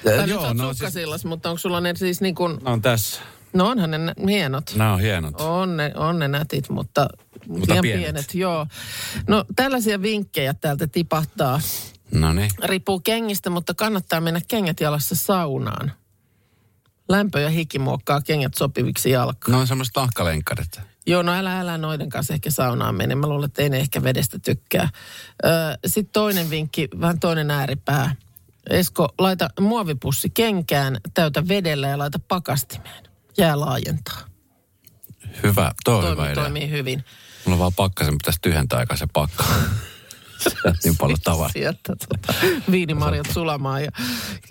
Tai 0.03 0.17
nyt 0.17 0.27
joo, 0.29 0.43
on 0.47 0.57
no, 0.57 0.73
siis, 0.73 1.25
mutta 1.25 1.49
onko 1.49 1.57
sulla 1.59 1.81
ne 1.81 1.93
siis 1.95 2.21
niin 2.21 2.35
kuin, 2.35 2.51
ne 2.63 2.71
on 2.71 2.81
tässä. 2.81 3.21
No 3.53 3.67
onhan 3.67 3.91
ne 3.91 3.99
hienot. 4.27 4.73
Nämä 4.75 4.93
on 4.93 4.99
hienot. 4.99 5.41
On 5.41 5.77
ne, 5.77 5.91
on 5.95 6.19
ne 6.19 6.27
nätit, 6.27 6.69
mutta, 6.69 7.07
Mutta 7.47 7.71
liian 7.71 7.81
pienet. 7.81 8.01
pienet. 8.03 8.35
Joo. 8.35 8.67
No 9.27 9.45
tällaisia 9.55 10.01
vinkkejä 10.01 10.53
täältä 10.53 10.87
tipahtaa. 10.87 11.61
No 12.11 12.33
niin. 12.33 12.51
Riippuu 12.63 12.99
kengistä, 12.99 13.49
mutta 13.49 13.73
kannattaa 13.73 14.21
mennä 14.21 14.41
kengät 14.47 14.79
jalassa 14.79 15.15
saunaan. 15.15 15.91
Lämpö 17.09 17.39
ja 17.39 17.49
hiki 17.49 17.79
muokkaa 17.79 18.21
kengät 18.21 18.53
sopiviksi 18.53 19.09
jalkaan. 19.09 19.51
Ne 19.51 19.57
on 19.57 19.67
semmoiset 19.67 19.93
tahkalenkkarit. 19.93 20.81
Joo, 21.07 21.21
no 21.21 21.31
älä, 21.33 21.59
älä 21.59 21.77
noiden 21.77 22.09
kanssa 22.09 22.33
ehkä 22.33 22.51
saunaan 22.51 22.95
mene. 22.95 23.15
Mä 23.15 23.27
luulen, 23.27 23.45
että 23.45 23.61
ei 23.61 23.69
ne 23.69 23.77
ehkä 23.77 24.03
vedestä 24.03 24.39
tykkää. 24.39 24.89
Sitten 25.85 26.13
toinen 26.13 26.49
vinkki, 26.49 26.87
vähän 27.01 27.19
toinen 27.19 27.51
ääripää. 27.51 28.15
Esko, 28.69 29.09
laita 29.17 29.49
muovipussi 29.59 30.29
kenkään, 30.29 30.97
täytä 31.13 31.47
vedellä 31.47 31.87
ja 31.87 31.97
laita 31.97 32.19
pakastimeen. 32.27 33.03
Jää 33.37 33.59
laajentaa. 33.59 34.19
Hyvä, 35.43 35.71
toi 35.85 36.05
on 36.05 36.11
hyvä 36.11 36.23
idea. 36.25 36.35
toimii 36.35 36.69
hyvin. 36.69 37.03
Mulla 37.45 37.55
on 37.55 37.59
vaan 37.59 37.73
pakkasen, 37.75 38.13
pitäisi 38.17 38.39
tyhjentää 38.41 38.79
aika 38.79 38.95
se 38.95 39.07
pakka. 39.13 39.43
Niin 40.83 40.97
paljon 40.97 41.19
tavaraa. 41.23 41.49
Sieltä 41.53 41.95
tota, 42.09 42.33
viinimarjat 42.71 43.27
sulamaan 43.33 43.83
ja, 43.83 43.91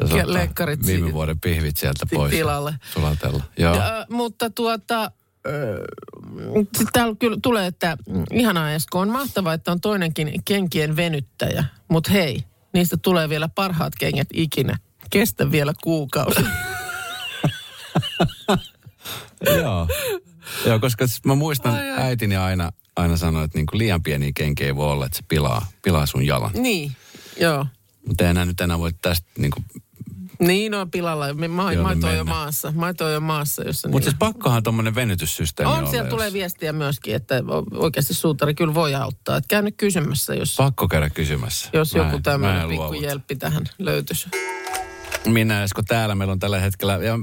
ja 0.01 0.05
ottaa 0.05 0.33
lenkkarit 0.33 0.87
Viime 0.87 1.07
si- 1.07 1.13
vuoden 1.13 1.41
pihvit 1.41 1.77
sieltä 1.77 2.07
pois. 2.15 2.31
tilalle. 2.31 2.75
Sulatella. 2.93 3.43
Joo. 3.59 3.75
Ja, 3.77 4.07
mutta 4.11 4.51
tuota, 4.51 5.11
sitten 6.63 6.87
täällä 6.93 7.15
kyllä 7.19 7.37
tulee, 7.43 7.67
että 7.67 7.97
mm, 8.09 8.25
ihanaa 8.33 8.73
Esko, 8.73 8.99
on 9.01 9.09
mahtavaa, 9.09 9.55
että 9.55 9.73
on 9.73 9.81
toinenkin 9.81 10.33
kenkien 10.45 10.97
venyttäjä. 10.97 11.65
Mutta 11.89 12.11
hei, 12.11 12.45
niistä 12.75 12.97
tulee 12.97 13.29
vielä 13.29 13.49
parhaat 13.49 13.93
kengät 13.99 14.29
ikinä. 14.33 14.77
Kestä 15.11 15.51
vielä 15.51 15.73
kuukausi. 15.83 16.41
Joo. 19.63 19.89
Joo, 20.67 20.79
koska 20.81 21.07
siis 21.07 21.25
mä 21.25 21.35
muistan 21.35 21.75
ai, 21.75 21.91
ai. 21.91 22.03
äitini 22.03 22.37
aina, 22.37 22.71
aina 22.97 23.17
sanoi, 23.17 23.45
että 23.45 23.59
niinku 23.59 23.79
liian 23.79 24.03
pieni 24.03 24.33
kenki 24.33 24.65
ei 24.65 24.77
voi 24.77 24.91
olla, 24.93 25.07
että 25.07 25.19
se 25.19 25.25
pilaa, 25.29 25.67
pilaa 25.83 26.07
sun 26.07 26.27
jalan. 26.27 26.51
niin, 26.55 26.93
joo. 27.41 27.67
Mutta 28.07 28.29
enää 28.29 28.45
nyt 28.45 28.61
enää 28.61 28.79
voi 28.79 28.91
tästä 29.03 29.29
niinku 29.39 29.63
Niin 30.41 30.75
on 30.75 30.91
pilalla. 30.91 31.29
Joo, 31.29 31.83
maito 31.83 32.07
on 32.07 32.17
jo 32.17 32.25
maassa. 32.25 32.73
Maito 32.77 33.05
on 33.07 33.13
jo 33.13 33.21
maassa, 33.21 33.63
jossa 33.65 33.89
Mutta 33.89 34.05
siis 34.05 34.15
niillä- 34.21 34.33
pakkohan 34.33 34.63
tuommoinen 34.63 34.95
venytyssysteemi 34.95 35.73
On, 35.73 35.87
siellä 35.91 36.07
jos- 36.07 36.11
tulee 36.15 36.33
viestiä 36.33 36.73
myöskin, 36.73 37.15
että 37.15 37.35
oikeasti 37.75 38.15
suutari 38.15 38.55
kyllä 38.55 38.75
voi 38.75 38.95
auttaa. 38.95 39.37
Et 39.37 39.45
käy 39.49 39.63
nyt 39.63 39.75
kysymässä, 39.77 40.35
jos, 40.35 40.55
Pakko 40.57 40.89
käydä 40.89 41.11
kysymässä. 41.11 41.71
jos 41.73 41.95
Mä 41.95 41.99
joku 42.01 42.11
en- 42.11 42.17
mä 42.17 42.23
tämmöinen 42.23 42.63
en 42.63 42.69
pikku 42.69 42.93
jelppi 42.93 43.37
tähän 43.37 43.65
löytyisi. 43.79 44.29
Minä 45.27 45.63
Esko 45.63 45.83
täällä. 45.83 46.15
Meillä 46.15 46.33
on 46.33 46.39
tällä 46.39 46.61
hetkellä, 46.61 46.93
ja 47.03 47.19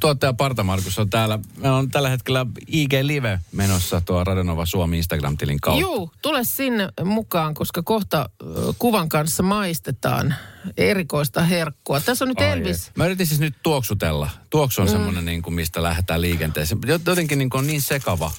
tuottaja 0.00 0.32
Parta 0.32 0.64
Markus 0.64 0.98
on 0.98 1.10
täällä. 1.10 1.38
Meillä 1.56 1.76
on 1.78 1.90
tällä 1.90 2.08
hetkellä 2.08 2.46
IG 2.66 2.92
Live 3.02 3.40
menossa 3.52 4.00
tuo 4.00 4.24
Radionova 4.24 4.66
Suomi 4.66 4.96
Instagram-tilin 4.98 5.60
kautta. 5.60 5.80
Juu, 5.80 6.10
tule 6.22 6.44
sinne 6.44 6.88
mukaan, 7.04 7.54
koska 7.54 7.82
kohta 7.82 8.30
kuvan 8.78 9.08
kanssa 9.08 9.42
maistetaan 9.42 10.34
erikoista 10.76 11.42
herkkua. 11.42 12.00
Tässä 12.00 12.24
on 12.24 12.28
nyt 12.28 12.40
Ai 12.40 12.50
Elvis. 12.50 12.86
ei. 12.86 12.92
Mä 12.96 13.06
yritin 13.06 13.26
siis 13.26 13.40
nyt 13.40 13.54
tuoksutella. 13.62 14.30
Tuoksu 14.50 14.80
on 14.80 14.88
mm. 14.88 14.92
semmoinen, 14.92 15.24
niin 15.24 15.42
kuin, 15.42 15.54
mistä 15.54 15.82
lähdetään 15.82 16.20
liikenteeseen. 16.20 16.80
Jotenkin 17.06 17.38
niin 17.38 17.50
kuin 17.50 17.58
on 17.58 17.66
niin 17.66 17.82
sekava, 17.82 18.30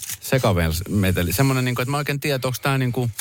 meteli. 0.89 1.33
Semmoinen, 1.33 1.65
niin 1.65 1.75
kuin, 1.75 1.83
että 1.83 1.91
mä 1.91 1.97
oikein 1.97 2.19
tiedän, 2.19 2.41
onko 2.45 2.57
tämä 2.61 2.77
niin 2.77 2.91
kuin... 2.91 3.11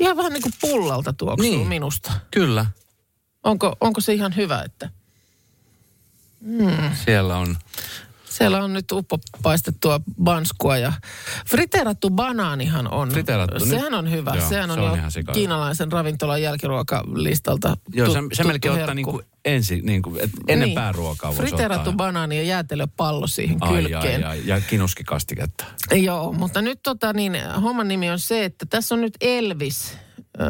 Ihan 0.00 0.16
vähän 0.16 0.32
niin 0.32 0.42
kuin 0.42 0.52
pullalta 0.60 1.12
tuoksuu 1.12 1.50
Niin. 1.50 1.68
minusta. 1.68 2.12
Kyllä, 2.30 2.66
Onko, 3.44 3.76
onko 3.80 4.00
se 4.00 4.12
ihan 4.14 4.36
hyvä, 4.36 4.62
että 4.62 4.90
siellä 7.04 7.36
on... 7.36 7.56
siellä 8.24 8.64
on 8.64 8.72
nyt 8.72 8.92
uppopaistettua 8.92 10.00
banskua 10.22 10.76
ja 10.76 10.92
friteerattu 11.46 12.10
banaanihan 12.10 12.88
on. 12.92 13.08
Friteerattu, 13.08 13.58
nyt- 13.58 13.68
Sehän 13.68 13.94
on 13.94 14.10
hyvä. 14.10 14.34
Joo, 14.34 14.48
Sehän 14.48 14.70
on, 14.70 14.76
se 14.76 14.82
on 14.82 15.24
jo 15.26 15.32
kiinalaisen 15.32 15.92
ravintolan 15.92 16.42
jälkiruokalistalta 16.42 17.76
Joo, 17.94 18.06
se, 18.12 18.18
se 18.32 18.44
melkein 18.44 18.72
tuttu 18.72 18.82
ottaa 18.82 18.94
niin 18.94 19.06
herkku. 19.06 19.12
kuin 19.12 19.26
ensi, 19.44 19.80
niin 19.80 20.02
kuin, 20.02 20.20
että 20.20 20.36
ennen 20.48 20.66
niin. 20.66 20.74
pääruokaa 20.74 21.30
voisi 21.30 21.42
Friteerattu 21.42 21.90
ottaa. 21.90 22.06
banaani 22.06 22.36
ja 22.36 22.42
jäätelöpallo 22.42 23.26
siihen 23.26 23.56
Ai, 23.60 23.82
kylkeen. 23.82 24.26
ai, 24.26 24.38
ai, 24.38 24.42
ja 24.46 24.60
kinuskikastiketta. 24.60 25.64
Joo, 25.92 26.32
mutta 26.32 26.62
nyt 26.62 26.80
tota 26.82 27.12
niin, 27.12 27.36
homman 27.62 27.88
nimi 27.88 28.10
on 28.10 28.18
se, 28.18 28.44
että 28.44 28.66
tässä 28.70 28.94
on 28.94 29.00
nyt 29.00 29.14
Elvis 29.20 29.96
äh, 30.40 30.48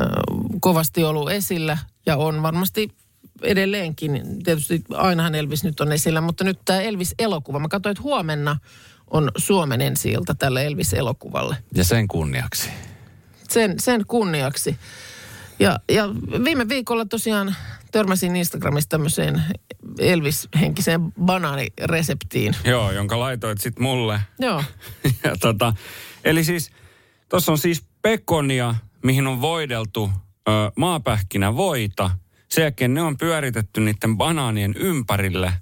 kovasti 0.60 1.04
ollut 1.04 1.30
esillä 1.30 1.78
ja 2.06 2.16
on 2.16 2.42
varmasti 2.42 2.88
edelleenkin. 3.42 4.22
Tietysti 4.44 4.84
ainahan 4.90 5.34
Elvis 5.34 5.64
nyt 5.64 5.80
on 5.80 5.92
esillä, 5.92 6.20
mutta 6.20 6.44
nyt 6.44 6.58
tämä 6.64 6.80
Elvis-elokuva. 6.80 7.58
Mä 7.58 7.68
katsoin, 7.68 7.90
että 7.90 8.02
huomenna 8.02 8.56
on 9.10 9.30
Suomen 9.36 9.80
ensi 9.80 10.14
tälle 10.38 10.66
Elvis-elokuvalle. 10.66 11.56
Ja 11.74 11.84
sen 11.84 12.08
kunniaksi. 12.08 12.70
Sen, 13.50 13.80
sen 13.80 14.06
kunniaksi. 14.06 14.76
Ja, 15.58 15.80
ja 15.88 16.08
viime 16.44 16.68
viikolla 16.68 17.04
tosiaan 17.04 17.56
törmäsin 17.92 18.36
Instagramissa 18.36 18.88
tämmöiseen 18.90 19.42
Elvis-henkiseen 19.98 21.12
banaanireseptiin. 21.24 22.56
Joo, 22.64 22.90
jonka 22.90 23.18
laitoit 23.18 23.60
sitten 23.60 23.82
mulle. 23.82 24.20
Joo. 24.38 24.64
ja 25.24 25.36
tota, 25.40 25.74
eli 26.24 26.44
siis, 26.44 26.70
tuossa 27.28 27.52
on 27.52 27.58
siis 27.58 27.84
pekonia, 28.02 28.74
mihin 29.04 29.26
on 29.26 29.40
voideltu 29.40 30.10
ö, 30.48 30.50
maapähkinä 30.76 31.56
voita. 31.56 32.10
Sen 32.54 32.62
jälkeen 32.62 32.94
ne 32.94 33.02
on 33.02 33.16
pyöritetty 33.16 33.80
niiden 33.80 34.16
banaanien 34.16 34.74
ympärille. 34.76 35.52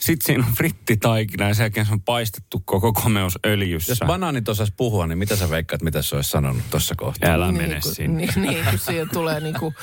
Sitten 0.00 0.26
siinä 0.26 0.46
on 0.46 0.54
frittitaikina 0.54 1.48
ja 1.48 1.54
sen 1.54 1.64
jälkeen 1.64 1.86
se 1.86 1.92
on 1.92 2.02
paistettu 2.02 2.62
koko 2.64 2.92
komeusöljyssä. 2.92 3.90
Jos 3.92 3.98
banaanit 4.06 4.48
osas 4.48 4.72
puhua, 4.76 5.06
niin 5.06 5.18
mitä 5.18 5.36
sä 5.36 5.50
veikkaat, 5.50 5.82
mitä 5.82 6.02
se 6.02 6.16
olisi 6.16 6.30
sanonut 6.30 6.62
tuossa 6.70 6.94
kohtaa? 6.96 7.30
Älä 7.30 7.52
niin, 7.52 7.62
mene 7.62 7.80
kun, 7.80 7.94
sinne. 7.94 8.26
Niin, 8.26 8.42
niin 8.42 8.64
kun 8.70 8.78
siihen 8.78 9.08
tulee 9.12 9.40
niin 9.40 9.54
kuin, 9.60 9.74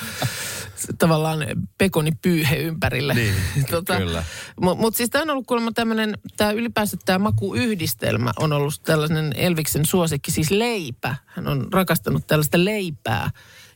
tavallaan 0.98 1.46
pekonipyyhe 1.78 2.56
ympärille. 2.56 3.14
Niin, 3.14 3.34
tota, 3.70 3.96
kyllä. 3.96 4.24
Mutta 4.60 4.80
mut 4.80 4.96
siis 4.96 5.10
tämä 5.10 5.22
on 5.22 5.30
ollut 5.30 5.46
kuulemma 5.46 5.72
tämmöinen, 5.72 6.18
tämä 6.36 6.50
ylipäänsä 6.50 6.96
tämä 7.04 7.18
makuyhdistelmä 7.18 8.32
on 8.38 8.52
ollut 8.52 8.82
tällainen 8.82 9.32
Elviksen 9.36 9.86
suosikki, 9.86 10.30
siis 10.30 10.50
leipä. 10.50 11.16
Hän 11.26 11.48
on 11.48 11.68
rakastanut 11.72 12.26
tällaista 12.26 12.64
leipää, 12.64 13.30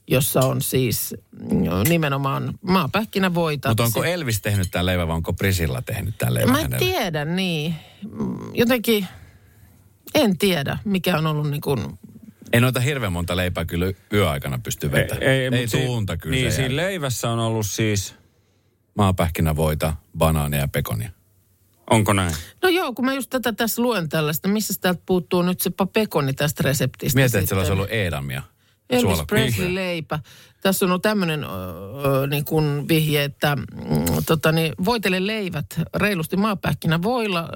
jossa 0.09 0.41
on 0.41 0.63
siis 0.63 1.15
mm, 1.51 1.59
nimenomaan 1.89 2.55
maapähkinävoita. 2.63 3.69
Mutta 3.69 3.85
onko 3.85 4.05
Elvis 4.05 4.41
tehnyt 4.43 4.69
tämän 4.71 4.87
leivän 4.87 5.09
vai 5.09 5.17
onko 5.17 5.33
Prisilla 5.33 5.83
tehnyt 5.83 6.19
tämän 6.19 6.35
leivän 6.35 6.53
Mä 6.53 6.59
en 6.59 6.63
hänelle? 6.65 6.87
tiedä, 6.93 7.25
niin. 7.25 7.75
Jotenkin, 8.55 9.07
en 10.15 10.39
tiedä, 10.39 10.79
mikä 10.85 11.19
on 11.19 11.27
ollut 11.27 11.51
niin 11.51 11.61
kuin 11.61 11.99
Ei 12.53 12.61
noita 12.61 12.81
hirveän 12.81 13.13
monta 13.13 13.37
leipää 13.37 13.65
kyllä 13.65 13.93
yöaikana 14.13 14.59
pysty 14.63 14.93
vetämään. 14.93 15.23
Ei, 15.31 15.49
ei 15.53 15.69
si- 15.69 15.77
tuunta 15.87 16.17
kyllä 16.17 16.35
Niin, 16.37 16.53
siinä 16.53 16.77
leivässä 16.77 17.31
on 17.31 17.39
ollut 17.39 17.67
siis, 17.67 18.15
Maapähkinävoita, 18.99 19.97
banaania 20.19 20.61
ja 20.61 20.69
pekonia. 20.69 21.11
onko 21.91 22.13
näin? 22.13 22.35
No 22.63 22.69
joo, 22.69 22.93
kun 22.93 23.05
mä 23.05 23.15
just 23.15 23.31
tätä 23.31 23.53
tässä 23.53 23.83
luen 23.83 24.09
tällaista, 24.09 24.49
missä 24.49 24.75
täältä 24.81 25.03
puuttuu 25.07 25.43
nyt 25.43 25.61
se 25.61 25.71
pekoni 25.93 26.33
tästä 26.33 26.63
reseptistä. 26.63 27.17
Mietin, 27.19 27.39
että 27.39 27.49
siellä 27.49 27.61
olisi 27.61 27.73
ollut 27.73 27.91
Edamia. 27.91 28.43
Elvis. 28.91 29.23
Presley 29.27 29.75
leipä. 29.75 30.19
Tässä 30.61 30.87
on 30.87 31.01
tämmöinen 31.01 31.45
öö, 31.45 32.27
niin 32.27 32.45
kuin 32.45 32.89
vihje, 32.89 33.25
että 33.25 33.57
mm, 33.57 33.65
tota, 34.27 34.53
niin, 34.53 34.73
voitele 34.85 35.27
leivät 35.27 35.67
reilusti 35.95 36.37
maapähkinä 36.37 37.03
voilla, 37.03 37.49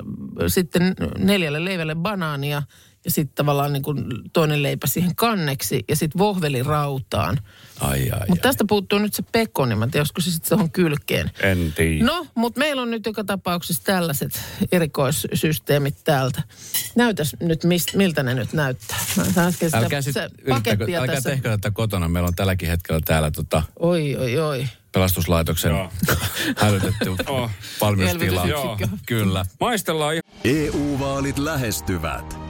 sitten 0.46 0.94
neljälle 1.18 1.64
leivälle 1.64 1.94
banaania 1.94 2.62
ja 3.04 3.10
sitten 3.10 3.34
tavallaan 3.34 3.72
niin 3.72 3.82
kuin 3.82 4.04
toinen 4.32 4.62
leipä 4.62 4.86
siihen 4.86 5.16
kanneksi 5.16 5.84
ja 5.88 5.96
sitten 5.96 6.18
vohveli 6.18 6.62
rautaan. 6.62 7.38
Ai, 7.80 8.10
ai, 8.10 8.18
Mutta 8.28 8.48
ai. 8.48 8.52
tästä 8.52 8.64
puuttuu 8.68 8.98
nyt 8.98 9.14
se 9.14 9.22
pekoni, 9.32 9.74
mä 9.74 9.84
en 9.84 9.90
tiedä, 9.90 10.00
olisiko 10.00 10.20
se 10.20 10.30
sitten 10.30 10.48
tuohon 10.48 10.70
kylkeen. 10.70 11.30
En 11.42 11.72
tiedä. 11.76 12.04
No, 12.04 12.26
mutta 12.34 12.58
meillä 12.58 12.82
on 12.82 12.90
nyt 12.90 13.06
joka 13.06 13.24
tapauksessa 13.24 13.82
tällaiset 13.84 14.42
erikoissysteemit 14.72 15.94
täältä. 16.04 16.42
Näytäs 16.94 17.36
nyt, 17.40 17.64
mist, 17.64 17.94
miltä 17.94 18.22
ne 18.22 18.34
nyt 18.34 18.52
näyttää. 18.52 18.98
Mä 19.16 19.50
sitä, 19.50 19.78
Älkää, 19.78 20.02
sit 20.02 20.14
se 20.14 20.30
yrittäkö, 20.42 20.84
älkää 20.84 21.14
tässä. 21.14 21.30
tehkö 21.30 21.48
tätä 21.48 21.70
kotona. 21.70 22.08
Meillä 22.08 22.26
on 22.26 22.34
tälläkin 22.34 22.68
hetkellä 22.68 23.00
täällä 23.04 23.30
tota, 23.30 23.62
Oi, 23.78 24.16
oi, 24.16 24.38
oi. 24.38 24.66
pelastuslaitoksen 24.92 25.70
Joo. 25.70 25.92
hälytetty 26.62 27.10
valmiustila. 27.80 28.46
Kyllä. 29.06 29.44
Maistellaan 29.60 30.14
EU-vaalit 30.44 31.38
lähestyvät. 31.38 32.49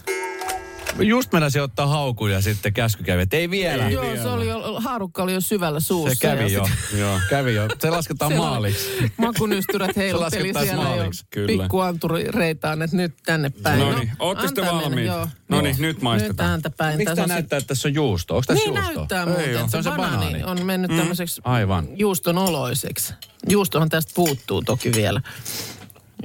Just 0.99 1.31
meinasin 1.31 1.61
ottaa 1.61 1.87
haukun 1.87 2.31
ja 2.31 2.41
sitten 2.41 2.73
käsky 2.73 3.03
kävi, 3.03 3.21
että 3.21 3.37
ei 3.37 3.49
vielä. 3.49 3.89
Joo, 3.89 4.15
se 4.21 4.27
oli 4.27 4.47
jo, 4.47 4.79
haarukka 4.79 5.23
oli 5.23 5.33
jo 5.33 5.41
syvällä 5.41 5.79
suussa. 5.79 6.15
Se 6.15 6.21
kävi 6.21 6.53
jo. 6.53 6.65
sit- 6.65 6.99
Joo. 6.99 7.19
Kävi 7.29 7.53
jo. 7.55 7.67
Se 7.79 7.89
lasketaan 7.89 8.33
maaliksi. 8.35 9.11
Makunystyrät 9.17 9.95
heilutteli 9.95 10.53
siellä 10.53 10.83
jo 10.83 10.89
maaliksi, 10.89 11.25
kyllä. 11.29 11.47
pikkuanturi 11.63 12.23
reitaan, 12.31 12.81
että 12.81 12.97
nyt 12.97 13.13
tänne 13.25 13.49
päin. 13.49 13.79
No 13.79 13.97
niin, 13.99 14.11
ootte 14.19 14.47
sitten 14.47 14.65
mennä, 14.65 14.81
valmiit? 14.81 15.11
No 15.49 15.61
niin, 15.61 15.75
nyt 15.79 16.01
maistetaan. 16.01 16.47
Nyt 16.47 16.51
ääntä 16.51 16.69
päin. 16.69 16.97
Miksi 16.97 17.15
tämä 17.15 17.27
näyttää, 17.27 17.57
että 17.57 17.67
tässä 17.67 17.87
on 17.87 17.93
juusto? 17.93 18.35
Onko 18.35 18.43
tässä 18.47 18.69
Niin 18.69 18.75
juusto? 18.75 18.95
näyttää 18.99 19.19
Ei 19.23 19.25
muuten. 19.25 19.61
oo. 19.61 19.67
Se 19.69 19.77
on 19.77 19.83
se 19.83 19.89
banaani. 19.89 20.43
on 20.43 20.65
mennyt 20.65 20.97
tämmöiseksi 20.97 21.41
Aivan. 21.43 21.87
juuston 21.95 22.37
oloiseksi. 22.37 23.13
Juustohan 23.49 23.89
tästä 23.89 24.11
puuttuu 24.15 24.61
toki 24.61 24.91
vielä. 24.95 25.21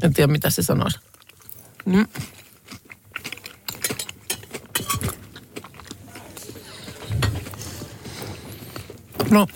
En 0.03 0.15
tiedä, 0.15 0.33
mitä 0.33 0.51
se 0.51 0.63
sanoisi. 0.63 0.99
Mm. 1.85 2.07
No. 9.31 9.47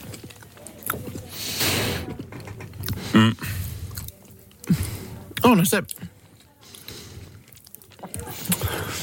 On 5.42 5.66
se. 5.66 5.82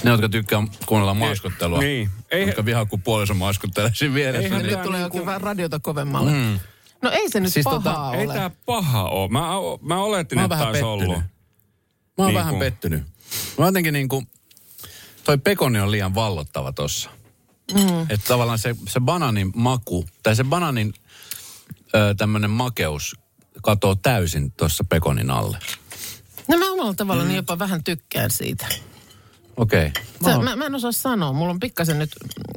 Ne, 0.03 0.11
jotka 0.11 0.29
tykkää 0.29 0.63
kuunnella 0.85 1.13
maiskottelua. 1.13 1.79
Niin. 1.79 2.09
Ei- 2.31 2.45
Jotka 2.47 2.65
vihaa, 2.65 2.85
kun 2.85 3.01
puoliso 3.01 3.33
maiskottelee 3.33 3.91
siinä 3.93 4.13
vieressä. 4.15 4.43
Eihän 4.43 4.61
Niin. 4.63 4.71
Nyt 4.71 4.81
tulee 4.81 5.03
oikein 5.03 5.25
vähän 5.25 5.41
radiota 5.41 5.79
kovemmalle. 5.79 6.31
Mm. 6.31 6.59
No 7.01 7.09
ei 7.11 7.29
se 7.29 7.39
nyt 7.39 7.53
Siis 7.53 7.53
siis 7.53 7.63
tota, 7.75 7.93
pahaa 7.93 8.15
Ei 8.15 8.25
ole. 8.25 8.33
tää 8.33 8.51
paha 8.65 9.03
oo. 9.09 9.27
Mä, 9.27 9.39
mä 9.81 10.01
oletin, 10.03 10.37
Mä 10.37 10.43
että 10.45 10.55
taisi 10.57 10.71
pettynyt. 10.71 10.89
ollut. 10.89 11.17
Mä 11.17 11.23
oon 12.17 12.27
Niin 12.27 12.35
vähän 12.39 12.53
kuin- 12.53 12.59
pettynyt. 12.59 13.03
Mä 13.57 13.65
jotenkin 13.65 13.93
niinku, 13.93 14.23
toi 15.23 15.37
pekoni 15.37 15.79
on 15.79 15.91
liian 15.91 16.15
vallottava 16.15 16.71
tossa. 16.71 17.09
Mm. 17.73 18.01
Että 18.01 18.27
tavallaan 18.27 18.59
se, 18.59 18.75
se 18.87 18.99
bananin 18.99 19.51
maku, 19.55 20.05
tai 20.23 20.35
se 20.35 20.43
bananin 20.43 20.93
ö, 21.95 22.15
tämmönen 22.17 22.49
makeus 22.49 23.15
katoo 23.63 23.95
täysin 23.95 24.51
tuossa 24.51 24.83
pekonin 24.89 25.31
alle. 25.31 25.59
No 26.47 26.57
mä 26.57 26.71
omalla 26.71 26.93
tavalla 26.93 27.23
niin 27.23 27.35
jopa 27.35 27.59
vähän 27.59 27.83
tykkään 27.83 28.31
siitä. 28.31 28.65
Okei. 29.57 29.87
Okay. 29.87 30.33
Sä, 30.33 30.39
mä, 30.39 30.55
mä 30.55 30.65
en 30.65 30.75
osaa 30.75 30.91
sanoa. 30.91 31.33
Mulla 31.33 31.51
on 31.51 31.59
pikkasen 31.59 31.99
nyt... 31.99 32.09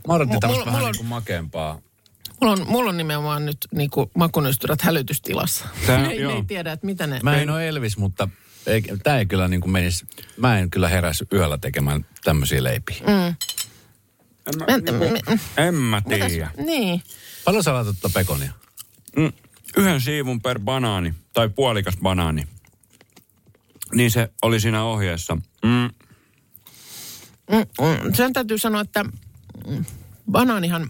Mä 0.09 0.15
odotin 0.15 0.35
Mulla- 0.35 0.49
mulla 0.49 0.67
vähän 0.67 0.83
on- 0.85 0.91
niinku 0.93 1.05
makeampaa. 1.05 1.79
Mulla 2.41 2.53
on, 2.53 2.67
mulla 2.69 2.91
on 2.91 2.97
nimenomaan 2.97 3.47
nyt 3.47 3.57
niinku 3.75 4.11
makunystyrät 4.15 4.83
hälytystilassa. 4.83 5.69
Tää- 5.87 5.99
ne, 5.99 6.09
ei- 6.11 6.17
ne 6.17 6.23
joo. 6.23 6.35
ei 6.37 6.43
tiedä, 6.45 6.73
että 6.73 6.87
mitä 6.87 7.07
ne... 7.07 7.21
Mä 7.23 7.37
en 7.37 7.51
ole 7.51 7.69
Elvis, 7.69 7.97
mutta 7.97 8.29
tää 9.03 9.19
ei 9.19 9.27
kyllä 9.27 9.49
niinku 9.49 9.69
menisi, 9.69 10.07
mä 10.37 10.59
en 10.59 10.71
kyllä 10.71 10.89
heräisi 10.89 11.25
yöllä 11.33 11.59
tekemään 11.59 12.07
tämmöisiä 12.25 12.63
leipiä. 12.65 12.97
Mm. 13.01 13.35
En, 14.69 14.83
en, 14.89 15.41
En 15.67 15.75
mä 15.75 16.01
tiedä. 16.09 16.51
niin. 16.57 17.03
Paljon 17.45 17.65
sä 17.65 17.75
laitat 17.75 17.97
tuota 18.01 18.15
pekonia? 18.19 18.53
Mm, 19.17 19.33
yhden 19.77 20.01
siivun 20.01 20.41
per 20.43 20.59
banaani, 20.59 21.15
tai 21.33 21.49
puolikas 21.49 21.97
banaani. 22.03 22.47
Niin 23.95 24.11
se 24.11 24.31
oli 24.43 24.61
siinä 24.61 24.85
ohjeessa. 24.85 25.35
Mm, 25.65 25.91
Mm, 27.51 27.57
mm, 27.59 28.13
sen 28.15 28.33
täytyy 28.33 28.59
sanoa, 28.59 28.81
että 28.81 29.05
mm, 29.05 29.85
banaanihan 30.31 30.89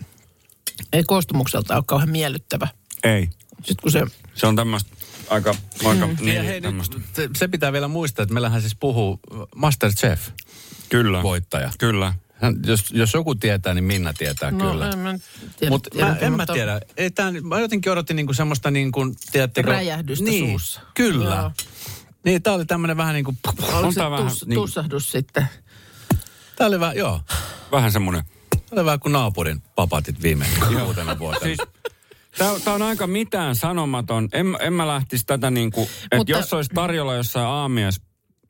ei 0.92 1.02
koostumukselta 1.04 1.74
ole 1.76 1.84
kauhean 1.86 2.10
miellyttävä. 2.10 2.68
ei. 3.04 3.28
Sitten 3.56 3.76
kun 3.82 3.92
se... 3.92 4.02
Se 4.34 4.46
on 4.46 4.56
tämmöistä 4.56 4.90
aika, 5.30 5.54
aika 5.84 6.06
mm. 6.06 6.12
Ja 6.12 6.24
niin, 6.24 6.44
hei, 6.44 6.54
nyt, 6.60 6.62
tämmöistä. 6.62 6.96
se, 7.12 7.28
se 7.36 7.48
pitää 7.48 7.72
vielä 7.72 7.88
muistaa, 7.88 8.22
että 8.22 8.32
meillähän 8.32 8.60
siis 8.60 8.74
puhuu 8.74 9.20
Masterchef, 9.56 10.28
Kyllä. 10.88 11.22
voittaja. 11.22 11.70
Kyllä. 11.78 12.14
Hän, 12.40 12.56
jos, 12.66 12.84
jos 12.92 13.14
joku 13.14 13.34
tietää, 13.34 13.74
niin 13.74 13.84
Minna 13.84 14.12
tietää 14.12 14.50
No, 14.50 14.70
kyllä. 14.70 14.90
en 14.90 14.98
mä 14.98 15.18
tiedä, 15.58 15.70
Mutta 15.70 15.90
tiedä, 15.90 16.06
mä, 16.06 16.16
en 16.16 16.32
mä 16.32 16.36
mutta- 16.36 16.52
tiedä. 16.52 16.80
Ei 16.96 17.10
tää, 17.10 17.32
mä 17.42 17.60
jotenkin 17.60 17.92
odotin 17.92 18.16
niinku 18.16 18.32
semmoista 18.34 18.70
niin 18.70 18.92
kuin, 18.92 19.14
tiedättekö? 19.32 19.68
Räjähdystä 19.70 20.24
niin, 20.24 20.48
suussa. 20.50 20.80
Kyllä. 20.94 21.34
Joo. 21.34 21.50
Niin, 22.24 22.42
tää 22.42 22.52
oli 22.54 22.64
tämmönen 22.66 22.96
vähän 22.96 23.14
niin 23.14 23.24
kuin... 23.24 23.38
Oliko 23.72 23.92
se 23.92 24.00
tää 24.00 24.10
vähän 24.10 24.28
tus, 24.28 24.46
niin- 24.46 24.54
tussahdus 24.54 25.12
sitten? 25.12 25.48
Tää 26.56 26.66
oli 26.66 26.80
vähän, 26.80 26.96
joo. 26.96 27.20
Vähän 27.72 27.92
semmoinen. 27.92 28.24
Tää 28.50 28.60
oli 28.72 28.84
vähän 28.84 29.00
kuin 29.00 29.12
naapurin 29.12 29.62
papatit 29.74 30.22
viime 30.22 30.46
uutena 30.86 31.18
vuotena. 31.18 31.44
Siis, 31.44 31.58
Tämä 32.64 32.74
on 32.74 32.82
aika 32.82 33.06
mitään 33.06 33.56
sanomaton. 33.56 34.28
En, 34.32 34.56
en 34.60 34.72
mä 34.72 34.88
lähtisi 34.88 35.26
tätä 35.26 35.50
niin 35.50 35.70
kuin, 35.70 35.88
että 36.04 36.16
Mutta- 36.16 36.32
jos 36.32 36.52
olisi 36.52 36.70
tarjolla 36.74 37.14
jossain 37.14 37.46
aamies 37.46 38.00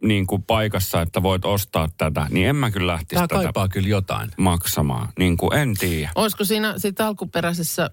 niin 0.03 0.27
kuin 0.27 0.43
paikassa, 0.43 1.03
että 1.03 1.23
voit 1.23 1.45
ostaa 1.45 1.89
tätä, 1.97 2.27
niin 2.31 2.49
en 2.49 2.57
mä 2.57 2.71
kyllä 2.71 2.93
lähtisi 2.93 3.15
Tää 3.15 3.29
tätä 3.29 3.43
kaipaa 3.43 3.69
kyllä 3.69 3.89
jotain. 3.89 4.31
maksamaan. 4.37 5.09
Niin 5.19 5.37
kuin 5.37 5.55
en 5.59 5.75
tiedä. 5.75 6.11
Olisiko 6.15 6.45
siinä 6.45 6.75
siitä 6.79 7.07
alkuperäisessä, 7.07 7.91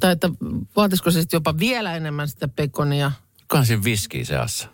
tai 0.00 0.12
että 0.12 0.30
vaatisiko 0.76 1.10
se 1.10 1.20
sitten 1.20 1.36
jopa 1.36 1.58
vielä 1.58 1.96
enemmän 1.96 2.28
sitä 2.28 2.48
pekonia? 2.48 3.12
Onkohan 3.42 3.66
siinä 3.66 3.84
viskiä 3.84 4.24
seassa? 4.24 4.68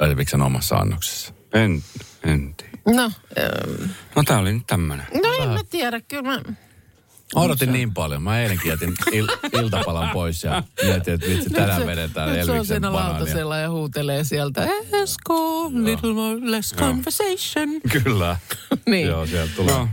Elviksen 0.00 0.42
omassa 0.42 0.76
annoksessa. 0.76 1.34
En, 1.52 1.82
en 2.24 2.54
tiedä. 2.54 2.72
No, 2.96 3.02
ähm, 3.38 3.90
No 4.16 4.22
tää 4.22 4.38
oli 4.38 4.52
nyt 4.52 4.66
tämmönen. 4.66 5.06
no 5.22 5.32
en 5.42 5.48
mä 5.48 5.60
tiedä, 5.70 6.00
kyllä 6.00 6.22
mä... 6.22 6.42
Mä 7.34 7.40
odotin 7.40 7.72
niin 7.72 7.94
paljon. 7.94 8.22
Mä 8.22 8.40
eilenkin 8.40 8.68
jätin 8.70 8.94
il- 9.10 9.58
iltapalan 9.60 10.10
pois 10.12 10.44
ja 10.44 10.62
mietin, 10.84 11.14
että 11.14 11.26
vitsi, 11.26 11.50
tänään 11.50 11.80
se- 11.80 11.86
vedetään 11.86 12.28
nyt 12.32 12.44
se 12.44 12.50
on 12.50 12.56
Elviksen 12.56 12.66
siinä 12.76 12.90
banaania. 12.90 13.18
lautasella 13.18 13.56
ja 13.58 13.70
huutelee 13.70 14.24
sieltä, 14.24 14.68
Esko, 14.92 15.70
little 15.74 16.12
more, 16.12 16.36
less 16.42 16.74
conversation. 16.74 17.68
Kyllä. 18.02 18.36
niin. 18.90 19.06
Joo, 19.06 19.26
sieltä 19.26 19.52
tulee. 19.56 19.74
No, 19.74 19.88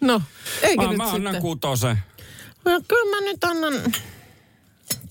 No, 0.00 0.22
eikö 0.62 0.82
mä, 0.84 0.88
nyt 0.88 0.96
mä 0.96 1.04
annan 1.04 1.20
sitten? 1.22 1.42
kutosen. 1.42 1.98
No, 2.64 2.80
kyllä 2.88 3.16
mä 3.16 3.30
nyt 3.30 3.44
annan, 3.44 3.72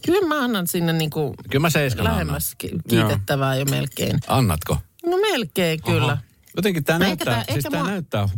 kyllä 0.06 0.28
mä 0.28 0.44
annan 0.44 0.68
sinne 0.68 0.94
niinku 0.94 1.36
Kyllä 1.50 1.60
mä 1.60 1.70
annan. 1.92 2.04
lähemmäs 2.14 2.56
ki- 2.58 2.72
kiitettävää 2.90 3.56
jo 3.56 3.66
melkein. 3.66 4.20
Annatko? 4.28 4.78
No 5.06 5.18
melkein 5.18 5.82
kyllä. 5.84 6.18
Jotenkin 6.56 6.84
tämä 6.84 7.00
näyttää, 7.00 7.34
tää- 7.36 7.54
siis 7.54 7.64
tämä 7.64 7.78
mua- 7.78 7.88
näyttää, 7.88 8.30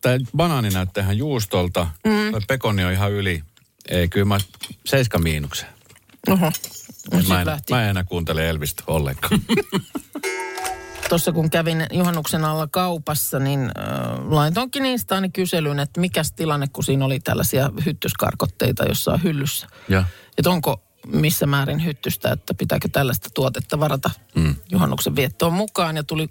tämä 0.00 0.16
banaani 0.36 0.70
näyttää 0.70 1.02
ihan 1.02 1.18
juustolta. 1.18 1.86
Mm. 2.06 2.12
Pekoni 2.48 2.84
on 2.84 2.92
ihan 2.92 3.12
yli. 3.12 3.42
Ei, 3.88 4.08
kyllä 4.08 4.26
mä 4.26 4.38
seiska 4.86 5.18
miinuksen. 5.18 5.68
Oho. 6.28 6.52
No, 7.12 7.20
Mä 7.28 7.40
en, 7.40 7.46
lähti. 7.46 7.72
mä 7.72 7.82
en 7.84 7.90
enää 7.90 8.04
kuuntele 8.04 8.48
Elvistä 8.48 8.82
ollenkaan. 8.86 9.40
Tuossa 11.08 11.32
kun 11.32 11.50
kävin 11.50 11.86
juhannuksen 11.92 12.44
alla 12.44 12.66
kaupassa, 12.70 13.38
niin 13.38 13.60
äh, 13.60 14.28
laitoinkin 14.28 14.86
Instaani 14.86 15.30
kyselyn, 15.30 15.78
että 15.78 16.00
mikäs 16.00 16.32
tilanne, 16.32 16.66
kun 16.72 16.84
siinä 16.84 17.04
oli 17.04 17.20
tällaisia 17.20 17.70
hyttyskarkotteita 17.86 18.84
jossain 18.84 19.22
hyllyssä. 19.22 19.66
ja. 19.88 20.04
Että 20.38 20.50
onko 20.50 20.82
missä 21.06 21.46
määrin 21.46 21.84
hyttystä, 21.84 22.32
että 22.32 22.54
pitääkö 22.54 22.88
tällaista 22.92 23.28
tuotetta 23.34 23.80
varata 23.80 24.10
mm. 24.34 24.56
juhannuksen 24.70 25.16
viettoon 25.16 25.52
mukaan. 25.52 25.96
Ja 25.96 26.02
tuli 26.04 26.28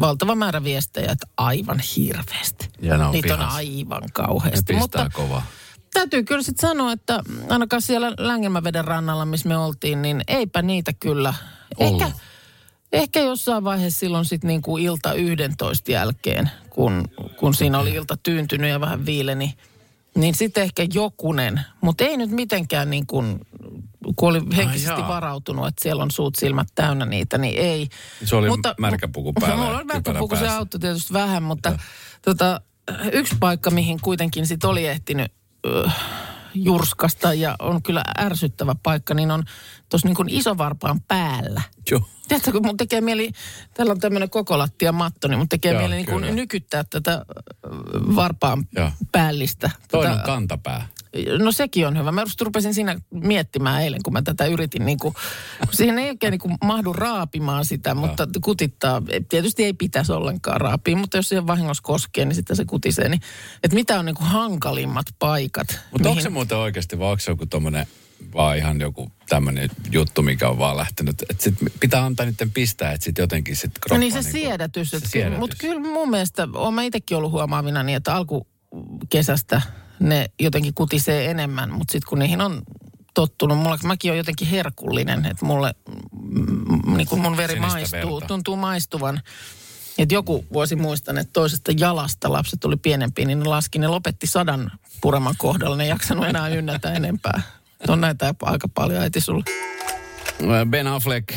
valtava 0.00 0.34
määrä 0.34 0.64
viestejä, 0.64 1.12
että 1.12 1.26
aivan 1.36 1.80
hirveästi. 1.96 2.68
Ja 2.82 2.98
ne 2.98 3.04
on 3.04 3.12
Niitä 3.12 3.34
on 3.34 3.38
pihassa. 3.38 3.56
aivan 3.56 4.02
Ne 4.02 4.08
kauheasti. 4.12 4.72
pistää 4.74 4.78
Mutta 4.78 5.10
kovaa. 5.12 5.46
täytyy 5.92 6.24
kyllä 6.24 6.42
sitten 6.42 6.68
sanoa, 6.68 6.92
että 6.92 7.20
ainakaan 7.48 7.82
siellä 7.82 8.12
Längelmäveden 8.18 8.84
rannalla, 8.84 9.24
missä 9.24 9.48
me 9.48 9.56
oltiin, 9.56 10.02
niin 10.02 10.20
eipä 10.28 10.62
niitä 10.62 10.92
kyllä. 11.00 11.34
Ollut. 11.76 12.02
Ehkä, 12.02 12.18
ehkä 12.92 13.20
jossain 13.20 13.64
vaiheessa 13.64 13.98
silloin 14.00 14.24
sitten 14.24 14.48
niin 14.48 14.62
kuin 14.62 14.84
ilta 14.84 15.12
11 15.12 15.92
jälkeen, 15.92 16.50
kun, 16.70 17.04
kun 17.36 17.54
siinä 17.54 17.78
oli 17.78 17.90
ilta 17.90 18.16
tyyntynyt 18.22 18.70
ja 18.70 18.80
vähän 18.80 19.06
viileni, 19.06 19.46
niin 19.46 19.58
sitten 20.34 20.62
ehkä 20.62 20.86
jokunen, 20.94 21.60
mutta 21.80 22.04
ei 22.04 22.16
nyt 22.16 22.30
mitenkään 22.30 22.90
niin 22.90 23.06
kuin, 23.06 23.40
kun 24.16 24.28
oli 24.28 24.42
henkisesti 24.56 25.00
jaa. 25.00 25.08
varautunut, 25.08 25.66
että 25.66 25.82
siellä 25.82 26.02
on 26.02 26.10
suut 26.10 26.34
silmät 26.34 26.68
täynnä 26.74 27.04
niitä, 27.04 27.38
niin 27.38 27.58
ei. 27.58 27.88
Se 28.24 28.36
oli 28.36 28.48
märkäpuku 28.80 29.32
päällä 29.32 29.56
Mulla 29.56 29.68
oli 29.68 29.78
kypärä 29.78 30.02
märkäpuku, 30.02 30.36
se 30.36 30.48
auttoi 30.48 30.80
tietysti 30.80 31.12
vähän, 31.12 31.42
mutta 31.42 31.78
tota, 32.22 32.60
yksi 33.12 33.36
paikka, 33.40 33.70
mihin 33.70 33.98
kuitenkin 34.02 34.46
sit 34.46 34.64
oli 34.64 34.86
ehtinyt 34.86 35.32
ö, 35.66 35.90
jurskasta 36.64 37.34
ja 37.34 37.56
on 37.58 37.82
kyllä 37.82 38.04
ärsyttävä 38.18 38.74
paikka, 38.82 39.14
niin 39.14 39.30
on 39.30 39.44
tuossa 39.88 40.08
niin 40.08 40.16
kuin 40.16 40.28
isovarpaan 40.28 41.00
päällä. 41.08 41.62
Joo. 41.90 42.00
Tiedätkö, 42.28 42.52
kun 42.52 42.66
mun 42.66 42.76
tekee 42.76 43.00
mieli, 43.00 43.32
täällä 43.74 43.92
on 43.92 44.00
tämmöinen 44.00 44.30
kokolattia 44.30 44.92
matto, 44.92 45.28
niin 45.28 45.38
mun 45.38 45.48
tekee 45.48 45.72
Joo, 45.72 45.80
mieli 45.80 45.94
niin 45.96 46.06
kuin 46.06 46.36
nykyttää 46.36 46.84
tätä 46.84 47.24
varpaan 48.16 48.64
Joo. 48.76 48.90
päällistä. 49.12 49.70
Toinen 49.90 50.12
Tätä- 50.12 50.26
kantapää. 50.26 50.86
No 51.38 51.52
sekin 51.52 51.86
on 51.86 51.98
hyvä. 51.98 52.12
Mä 52.12 52.20
just 52.20 52.40
rupesin 52.40 52.74
siinä 52.74 53.00
miettimään 53.10 53.82
eilen, 53.82 54.02
kun 54.02 54.12
mä 54.12 54.22
tätä 54.22 54.46
yritin. 54.46 54.86
Niin 54.86 54.98
kuin, 54.98 55.14
siihen 55.72 55.98
ei 55.98 56.08
oikein 56.08 56.30
niin 56.30 56.38
kuin 56.40 56.54
mahdu 56.64 56.92
raapimaan 56.92 57.64
sitä, 57.64 57.94
mutta 57.94 58.28
kutittaa. 58.44 59.02
Tietysti 59.28 59.64
ei 59.64 59.72
pitäisi 59.72 60.12
ollenkaan 60.12 60.60
raapia, 60.60 60.96
mutta 60.96 61.16
jos 61.16 61.28
siihen 61.28 61.46
vahingossa 61.46 61.82
koskee, 61.82 62.24
niin 62.24 62.34
sitten 62.34 62.56
se 62.56 62.64
kutisee. 62.64 63.08
Niin, 63.08 63.20
että 63.62 63.74
mitä 63.74 63.98
on 63.98 64.04
niin 64.04 64.16
kuin 64.16 64.26
hankalimmat 64.26 65.06
paikat? 65.18 65.80
Mutta 65.92 66.08
onko 66.08 66.20
se 66.20 66.28
muuten 66.28 66.58
oikeasti 66.58 66.98
vai 66.98 67.10
onko 67.10 67.20
se 67.20 67.30
joku 67.30 67.46
tommonen 67.46 67.86
vaan 68.34 68.56
ihan 68.56 68.80
joku 68.80 69.12
tämmöinen 69.28 69.70
juttu, 69.92 70.22
mikä 70.22 70.48
on 70.48 70.58
vaan 70.58 70.76
lähtenyt. 70.76 71.22
Että 71.30 71.44
sit 71.44 71.54
pitää 71.80 72.04
antaa 72.04 72.26
niiden 72.26 72.50
pistää, 72.50 72.92
että 72.92 73.04
sitten 73.04 73.22
jotenkin 73.22 73.56
sit 73.56 73.72
No 73.90 73.96
niin 73.96 74.12
se 74.12 74.18
niinku- 74.18 74.32
siedätys. 74.32 74.92
Mutta 75.38 75.56
kyllä 75.60 75.80
mun 75.80 76.10
mielestä, 76.10 76.48
olen 76.52 76.74
mä 76.74 76.82
itsekin 76.82 77.16
ollut 77.16 77.32
huomaavina 77.32 77.82
niin, 77.82 77.96
että 77.96 78.16
alkukesästä 78.76 79.62
ne 80.00 80.30
jotenkin 80.40 80.74
kutisee 80.74 81.30
enemmän, 81.30 81.70
mutta 81.72 81.92
sitten 81.92 82.08
kun 82.08 82.18
niihin 82.18 82.40
on 82.40 82.62
tottunut, 83.14 83.58
mulla, 83.58 83.78
mäkin 83.84 84.10
olen 84.10 84.18
jotenkin 84.18 84.48
herkullinen, 84.48 85.26
että 85.26 85.46
mulle 85.46 85.74
mm, 86.22 86.96
niin 86.96 87.08
kuin 87.08 87.20
mun 87.20 87.36
veri 87.36 87.54
Sinistä 87.54 87.72
maistuu, 87.72 88.14
verta. 88.14 88.26
tuntuu 88.28 88.56
maistuvan. 88.56 89.20
Että 89.98 90.14
joku 90.14 90.46
vuosi 90.52 90.76
muistan, 90.76 91.18
että 91.18 91.32
toisesta 91.32 91.72
jalasta 91.78 92.32
lapset 92.32 92.64
oli 92.64 92.76
pienempiä, 92.76 93.24
niin 93.24 93.38
ne 93.38 93.44
laski, 93.44 93.78
ne 93.78 93.88
lopetti 93.88 94.26
sadan 94.26 94.70
pureman 95.00 95.34
kohdalla, 95.38 95.76
ne 95.76 95.84
ei 95.84 95.90
jaksanut 95.90 96.26
enää 96.26 96.48
ynnätä 96.48 96.92
enempää. 96.92 97.42
On 97.88 98.00
näitä 98.00 98.34
aika 98.42 98.68
paljon 98.68 99.02
äiti 99.02 99.20
sulle. 99.20 99.44
Ben 100.70 100.86
Affleck 100.86 101.28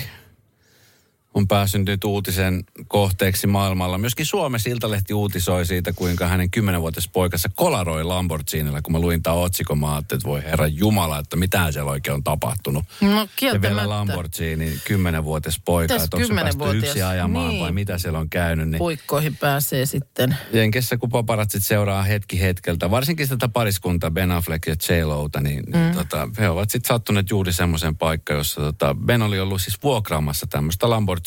on 1.39 1.47
päässyt 1.47 1.85
nyt 1.85 2.03
uutisen 2.03 2.63
kohteeksi 2.87 3.47
maailmalla. 3.47 3.97
Myöskin 3.97 4.25
Suomessa 4.25 4.69
Iltalehti 4.69 5.13
uutisoi 5.13 5.65
siitä, 5.65 5.93
kuinka 5.93 6.27
hänen 6.27 6.51
kymmenenvuotias 6.51 7.07
poikansa 7.07 7.49
kolaroi 7.55 8.03
Lamborghinilla. 8.03 8.81
Kun 8.81 8.91
mä 8.91 8.99
luin 8.99 9.23
tämän 9.23 9.39
otsikon, 9.39 9.79
mä 9.79 9.93
ajattelin, 9.93 10.19
että 10.19 10.29
voi 10.29 10.43
herra 10.43 10.67
Jumala, 10.67 11.19
että 11.19 11.35
mitä 11.35 11.71
siellä 11.71 11.91
oikein 11.91 12.13
on 12.15 12.23
tapahtunut. 12.23 12.85
No 13.01 13.27
Ja 13.41 13.61
vielä. 13.61 13.89
Lamborghini, 13.89 14.79
kymmenenvuotias 14.85 15.61
poika, 15.65 15.93
Mitäs 15.93 16.03
että 16.03 16.17
onko 16.17 16.27
se 16.27 16.33
päästy 16.33 16.77
yksin 16.77 17.05
ajamaan 17.05 17.49
Niin. 17.49 17.63
vai 17.63 17.71
mitä 17.71 17.97
siellä 17.97 18.19
on 18.19 18.29
käynyt. 18.29 18.69
Niin 18.69 18.79
Puikkoihin 18.79 19.37
pääsee 19.37 19.85
sitten. 19.85 20.37
Jenkessä, 20.53 20.97
kun 20.97 21.09
paparatsit 21.09 21.63
seuraa 21.63 22.03
hetki 22.03 22.41
hetkeltä, 22.41 22.91
varsinkin 22.91 23.29
tätä 23.29 23.47
pariskuntaa 23.47 24.11
Ben 24.11 24.31
Affleck 24.31 24.67
ja 24.67 24.75
J. 24.89 25.03
Lota, 25.03 25.41
niin, 25.41 25.63
mm. 25.67 25.79
niin 25.79 25.93
tota, 25.93 26.29
he 26.39 26.49
ovat 26.49 26.69
sitten 26.69 26.87
sattuneet 26.87 27.29
juuri 27.29 27.53
semmoiseen 27.53 27.95
paikkaan, 27.95 28.37
jossa 28.37 28.61
tota, 28.61 28.95
Ben 28.95 29.21
oli 29.21 29.39
ollut 29.39 29.61
siis 29.61 29.83
vuokraamassa 29.83 30.47
tämmöistä 30.47 30.89
Lamborghini, 30.89 31.19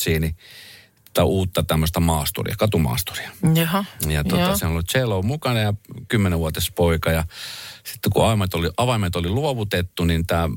tai 1.15 1.25
uutta 1.25 1.63
tämmöistä 1.63 2.01
maasturia, 2.01 2.55
katumaasturia. 2.59 3.31
Jaha. 3.55 3.85
Ja 4.09 4.25
tota, 4.25 4.57
se 4.57 4.65
on 4.65 4.71
ollut 4.71 4.95
j 4.95 4.99
mukana 5.27 5.59
ja 5.59 5.75
kymmenenvuotias 6.09 6.71
poika. 6.71 7.11
Ja 7.11 7.25
sitten 7.85 8.13
kun 8.13 8.25
avaimet 8.25 8.55
oli, 8.55 8.71
avaimet 8.77 9.17
oli 9.17 9.29
luovutettu, 9.29 10.05
niin 10.05 10.27
tämä 10.27 10.49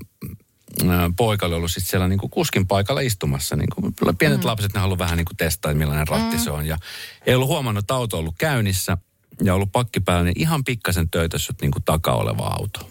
poika 1.18 1.46
oli 1.46 1.56
ollut 1.56 1.72
sitten 1.72 1.90
siellä 1.90 2.08
niin 2.08 2.20
kuin 2.20 2.30
kuskin 2.30 2.68
paikalla 2.68 3.02
istumassa. 3.02 3.56
Niin 3.56 3.70
kuin 3.76 3.94
pienet 4.18 4.40
mm. 4.40 4.46
lapset, 4.46 4.74
ne 4.74 4.80
haluaa 4.80 4.98
vähän 4.98 5.18
niin 5.18 5.26
kuin 5.26 5.38
testaa, 5.38 5.74
millainen 5.74 6.08
ratti 6.08 6.36
mm. 6.36 6.44
se 6.44 6.52
on. 6.52 6.66
Ja 6.66 6.78
ei 7.26 7.36
ollut 7.36 7.48
huomannut, 7.48 7.84
että 7.84 7.96
auto 7.96 8.18
on 8.18 8.20
ollut 8.20 8.36
käynnissä 8.38 8.98
ja 9.44 9.56
ollut 9.56 9.72
pakki 9.72 10.00
päällä, 10.00 10.24
niin 10.24 10.42
ihan 10.42 10.64
pikkasen 10.64 11.10
töytössyt 11.10 11.62
niin 11.62 11.72
kuin 11.72 11.84
takaa 11.84 12.16
oleva 12.16 12.48
auto. 12.48 12.90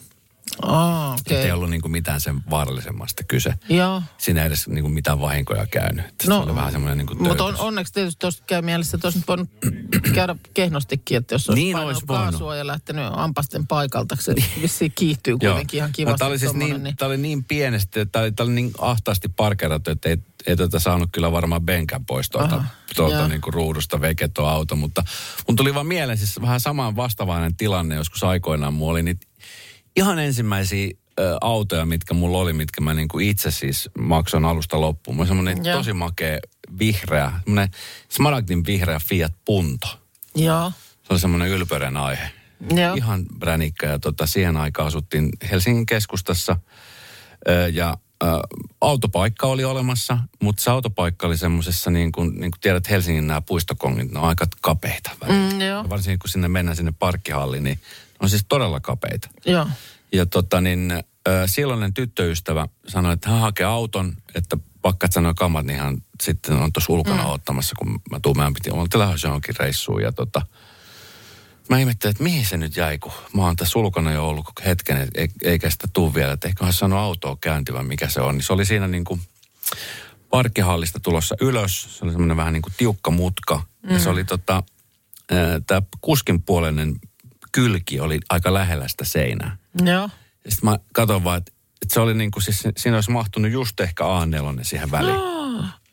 Aa, 0.62 1.04
Okay. 1.14 1.36
okei. 1.36 1.46
Ei 1.46 1.52
ollut 1.52 1.70
niin 1.70 1.80
kuin 1.82 1.92
mitään 1.92 2.20
sen 2.20 2.40
vaarallisemmasta 2.50 3.24
kyse. 3.24 3.54
Joo. 3.68 4.02
Siinä 4.18 4.40
ei 4.40 4.46
edes 4.46 4.68
niin 4.68 4.82
kuin 4.82 4.92
mitään 4.94 5.20
vahinkoja 5.20 5.66
käynyt. 5.66 6.06
Että 6.06 6.24
se 6.26 6.32
oli 6.34 6.54
vähän 6.54 6.72
semmoinen 6.72 6.98
niin 6.98 7.06
kuin 7.06 7.22
mutta 7.22 7.44
on, 7.44 7.56
onneksi 7.56 7.92
tietysti 7.92 8.18
tuosta 8.20 8.42
käy 8.46 8.62
mielessä, 8.62 8.96
että 8.96 9.06
olisi 9.06 9.22
voinut 9.28 9.48
käydä 10.14 10.36
kehnostikin, 10.54 11.16
että 11.16 11.34
jos 11.34 11.48
olisi 11.48 11.62
Niin 11.62 11.74
painanut 11.74 11.94
olisi 11.94 12.06
kaasua 12.06 12.56
ja 12.56 12.66
lähtenyt 12.66 13.04
ampasten 13.12 13.66
paikalta, 13.66 14.16
se 14.20 14.34
vissiin 14.62 14.92
kiihtyy 14.94 15.38
kuitenkin 15.38 15.78
ihan 15.78 15.90
No, 15.90 15.94
kivasti. 15.96 16.18
Tämä 16.18 16.28
oli 16.28 16.38
siis 16.38 16.54
niin, 16.54 16.96
tää 16.96 17.08
oli 17.08 17.16
niin 17.16 17.44
pienestä, 17.44 18.04
tämä 18.06 18.22
oli, 18.22 18.32
tää 18.32 18.44
oli 18.46 18.52
niin 18.52 18.72
ahtaasti 18.78 19.28
parkerattu, 19.28 19.90
että 19.90 20.08
ei, 20.08 20.18
ei 20.46 20.56
tätä 20.56 20.78
saanut 20.78 21.08
kyllä 21.12 21.32
varmaan 21.32 21.62
benkään 21.62 22.04
pois 22.06 22.30
tuolta, 22.30 22.54
Aha, 22.56 22.68
tuolta 22.96 23.28
niin 23.28 23.40
kuin 23.40 23.54
ruudusta 23.54 24.00
veke 24.00 24.28
tuo 24.28 24.46
auto. 24.46 24.76
Mutta 24.76 25.02
mun 25.48 25.56
tuli 25.56 25.74
vaan 25.74 25.86
mieleen 25.86 26.18
siis 26.18 26.40
vähän 26.40 26.60
samaan 26.60 26.96
vastaavainen 26.96 27.56
tilanne 27.56 27.94
joskus 27.94 28.24
aikoinaan. 28.24 28.74
Mulla 28.74 28.92
oli 28.92 29.02
niitä 29.02 29.26
ihan 29.96 30.18
ensimmäisiä 30.18 30.90
ö, 31.20 31.36
autoja, 31.40 31.84
mitkä 31.86 32.14
mulla 32.14 32.38
oli, 32.38 32.52
mitkä 32.52 32.80
mä 32.80 32.94
niin 32.94 33.08
kuin 33.08 33.28
itse 33.28 33.50
siis 33.50 33.90
maksoin 33.98 34.44
alusta 34.44 34.80
loppuun. 34.80 35.16
Mulla 35.16 35.28
semmoinen 35.28 35.64
Joo. 35.64 35.76
tosi 35.76 35.92
makea 35.92 36.38
vihreä, 36.78 37.32
semmoinen 37.44 37.68
smaragdin 38.08 38.66
vihreä 38.66 39.00
Fiat 39.08 39.32
Punto. 39.44 39.86
Joo. 40.36 40.72
Se 41.02 41.06
oli 41.10 41.18
semmoinen 41.18 41.48
ylpeyden 41.48 41.96
aihe. 41.96 42.30
Joo. 42.70 42.94
Ihan 42.94 43.26
ränikkä 43.42 43.86
ja 43.86 43.98
tota, 43.98 44.26
siihen 44.26 44.56
aikaan 44.56 44.86
asuttiin 44.86 45.28
Helsingin 45.50 45.86
keskustassa 45.86 46.56
ö, 47.48 47.68
ja 47.68 47.96
ö, 48.22 48.26
autopaikka 48.80 49.46
oli 49.46 49.64
olemassa, 49.64 50.18
mutta 50.42 50.62
se 50.62 50.70
autopaikka 50.70 51.26
oli 51.26 51.36
semmoisessa 51.36 51.90
niin 51.90 52.12
kuin, 52.12 52.28
niin 52.28 52.50
kuin 52.50 52.60
tiedät 52.60 52.90
Helsingin 52.90 53.26
nämä 53.26 53.40
puistokongit, 53.40 54.12
ne 54.12 54.18
on 54.18 54.28
aika 54.28 54.46
kapeita. 54.60 55.10
välillä. 55.20 55.52
Mm, 55.52 55.60
joo. 55.60 55.82
Ja 55.82 55.88
varsinkin 55.90 56.18
kun 56.18 56.28
sinne 56.30 56.48
mennään 56.48 56.76
sinne 56.76 56.92
parkkihalliin, 56.98 57.64
niin 57.64 57.78
on 58.20 58.30
siis 58.30 58.44
todella 58.48 58.80
kapeita. 58.80 59.28
Joo. 59.46 59.66
Ja 60.12 60.26
tota 60.26 60.60
niin, 60.60 60.92
ö, 61.28 61.42
silloinen 61.46 61.94
tyttöystävä 61.94 62.68
sanoi, 62.88 63.12
että 63.12 63.30
hän 63.30 63.40
hakee 63.40 63.66
auton, 63.66 64.16
että 64.34 64.56
pakkat 64.82 65.12
sanoi 65.12 65.34
kamat, 65.34 65.66
niin 65.66 65.78
hän 65.78 65.98
sitten 66.22 66.56
on 66.56 66.72
tuossa 66.72 66.92
ulkona 66.92 67.22
mm. 67.22 67.30
ottamassa, 67.30 67.74
kun 67.78 68.00
mä 68.10 68.20
tuun, 68.20 68.36
mä 68.36 68.52
piti, 68.54 68.70
oltiin 68.70 69.00
lähdössä 69.00 69.28
johonkin 69.28 69.54
reissuun 69.58 70.02
ja 70.02 70.12
tota, 70.12 70.42
mä 71.68 71.78
ihmettelin, 71.78 72.10
että 72.10 72.22
mihin 72.22 72.46
se 72.46 72.56
nyt 72.56 72.76
jäi, 72.76 72.98
kun 72.98 73.12
mä 73.34 73.42
oon 73.42 73.56
tässä 73.56 73.78
ulkona 73.78 74.12
jo 74.12 74.28
ollut 74.28 74.46
hetken, 74.64 74.96
et 74.96 75.10
ei, 75.14 75.28
eikä 75.42 75.70
sitä 75.70 75.88
tuu 75.92 76.14
vielä, 76.14 76.32
että 76.32 76.48
eiköhän 76.48 76.72
saanut 76.72 76.98
autoa 76.98 77.36
kääntyvän, 77.40 77.86
mikä 77.86 78.08
se 78.08 78.20
on. 78.20 78.34
Niin 78.34 78.44
se 78.44 78.52
oli 78.52 78.64
siinä 78.64 78.88
niin 78.88 79.04
kuin 79.04 79.20
parkkihallista 80.30 81.00
tulossa 81.00 81.34
ylös, 81.40 81.98
se 81.98 82.04
oli 82.04 82.12
semmoinen 82.12 82.36
vähän 82.36 82.52
niin 82.52 82.62
kuin 82.62 82.74
tiukka 82.76 83.10
mutka, 83.10 83.62
mm. 83.82 83.90
ja 83.92 83.98
se 83.98 84.08
oli 84.08 84.24
tota, 84.24 84.62
tämä 85.66 85.82
kuskin 86.00 86.42
puolinen 86.42 86.96
kylki 87.54 88.00
oli 88.00 88.20
aika 88.28 88.54
lähellä 88.54 88.88
sitä 88.88 89.04
seinää. 89.04 89.56
Joo. 89.84 90.08
Ja 90.44 90.50
sitten 90.50 90.70
mä 90.70 90.78
katson 90.92 91.24
vaan, 91.24 91.38
että, 91.38 91.52
se 91.92 92.00
oli 92.00 92.14
niin 92.14 92.30
kuin, 92.30 92.42
siis 92.42 92.62
siinä 92.76 92.96
olisi 92.96 93.10
mahtunut 93.10 93.50
just 93.50 93.80
ehkä 93.80 94.04
A4 94.04 94.58
siihen 94.62 94.90
väliin. 94.90 95.34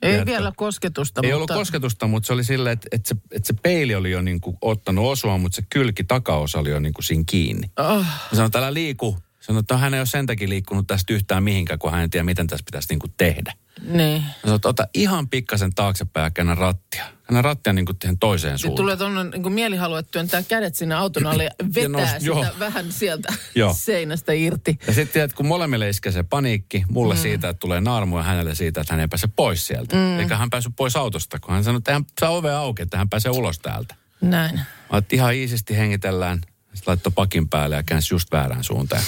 Ei 0.02 0.10
Tiedätkö? 0.12 0.32
vielä 0.32 0.52
kosketusta, 0.56 1.22
Ei 1.24 1.32
mutta... 1.32 1.36
ollut 1.36 1.52
kosketusta, 1.52 2.08
mutta 2.08 2.28
se 2.28 2.34
oli 2.34 2.44
silleen, 2.44 2.74
että, 2.74 2.88
että, 2.92 3.10
se, 3.10 3.16
että 3.32 3.48
se 3.48 3.54
peili 3.54 3.96
oli 3.96 4.12
jo 4.12 4.22
niin 4.22 4.42
kuin 4.42 4.58
ottanut 4.62 5.06
osua, 5.06 5.38
mutta 5.38 5.56
se 5.56 5.62
kylki 5.70 6.04
takaosa 6.04 6.60
oli 6.60 6.70
jo 6.70 6.80
niin 6.80 6.94
kuin 6.94 7.04
siinä 7.04 7.24
kiinni. 7.26 7.72
Oh, 7.80 7.98
Mä 7.98 8.06
sanoin, 8.32 8.46
että 8.46 8.60
älä 8.60 8.74
liiku. 8.74 9.18
Sanoin, 9.42 9.62
että 9.64 9.78
hän 9.78 9.94
ei 9.94 10.00
ole 10.00 10.06
sen 10.06 10.26
takia 10.26 10.50
liikkunut 10.50 10.88
tästä 10.88 11.14
yhtään 11.14 11.44
mihinkään, 11.44 11.80
kun 11.80 11.92
hän 11.92 12.02
ei 12.02 12.10
tiedä, 12.10 12.24
miten 12.24 12.48
tässä 12.48 12.64
pitäisi 12.66 12.88
niin 12.90 13.00
kuin 13.00 13.14
tehdä. 13.18 13.54
niin. 13.88 14.24
Sanoin, 14.42 14.56
että 14.56 14.70
ota 14.70 14.88
ihan 14.94 15.30
pikkasen 15.30 15.76
taaksepäin 15.76 16.24
ja 16.24 16.32
käännä 16.32 16.56
rattia. 16.56 17.04
Käännä 17.24 17.42
rattia 17.42 17.74
niin 17.74 17.86
kuin 17.86 17.98
siihen 18.02 18.18
toiseen 18.20 18.52
Ja 18.52 18.58
suuntaan. 18.58 18.84
tulee 18.84 18.98
tuonne 18.98 19.24
niin 19.24 19.54
mielihalu, 19.54 19.96
että 19.96 20.12
työntää 20.12 20.44
kädet 20.44 20.76
sinne 20.76 20.96
auton 20.96 21.28
alle 21.28 21.44
ja 21.44 21.52
vetää 21.76 22.06
nous- 22.06 22.08
sitä 22.14 22.26
joo. 22.26 22.46
vähän 22.60 22.92
sieltä 22.92 23.34
Joo. 23.56 23.74
seinästä 23.78 24.34
irti. 24.34 24.80
Ja 24.88 24.94
sitten 24.94 25.14
tiedät, 25.14 25.34
kun 25.34 25.48
molemmille 25.48 25.90
iskee 25.90 26.12
se 26.12 26.24
paniikki, 26.24 26.84
mulle 26.90 27.14
mm. 27.14 27.22
siitä, 27.22 27.50
että 27.50 27.60
tulee 27.60 27.82
naarmu 27.82 28.18
ja 28.18 28.24
hänelle 28.24 28.56
siitä, 28.56 28.82
että 28.82 28.94
hän 28.94 29.00
ei 29.00 29.08
pääse 29.08 29.28
pois 29.36 29.68
sieltä. 29.68 29.96
Mm. 29.96 30.20
Eikä 30.20 30.38
hän 30.38 30.50
päässyt 30.50 30.74
pois 30.76 30.96
autosta, 30.96 31.40
kun 31.40 31.54
hän 31.54 31.64
sanoi, 31.64 31.78
että 31.78 31.94
hän 31.94 32.06
saa 32.20 32.30
ove 32.30 32.52
auki, 32.52 32.82
että 32.82 32.98
hän 32.98 33.10
pääsee 33.10 33.32
ulos 33.32 33.60
täältä. 33.60 33.96
Näin. 34.22 34.60
Mä 34.92 35.02
ihan 35.12 35.34
iisisti 35.36 35.78
hengitellään, 35.78 36.42
sitten 36.74 36.92
laittoi 36.92 37.12
pakin 37.16 37.50
päälle 37.50 37.76
ja 37.76 37.84
käänsi 37.84 38.14
just 38.14 38.32
väärään 38.32 38.64
suuntaan. 38.64 39.04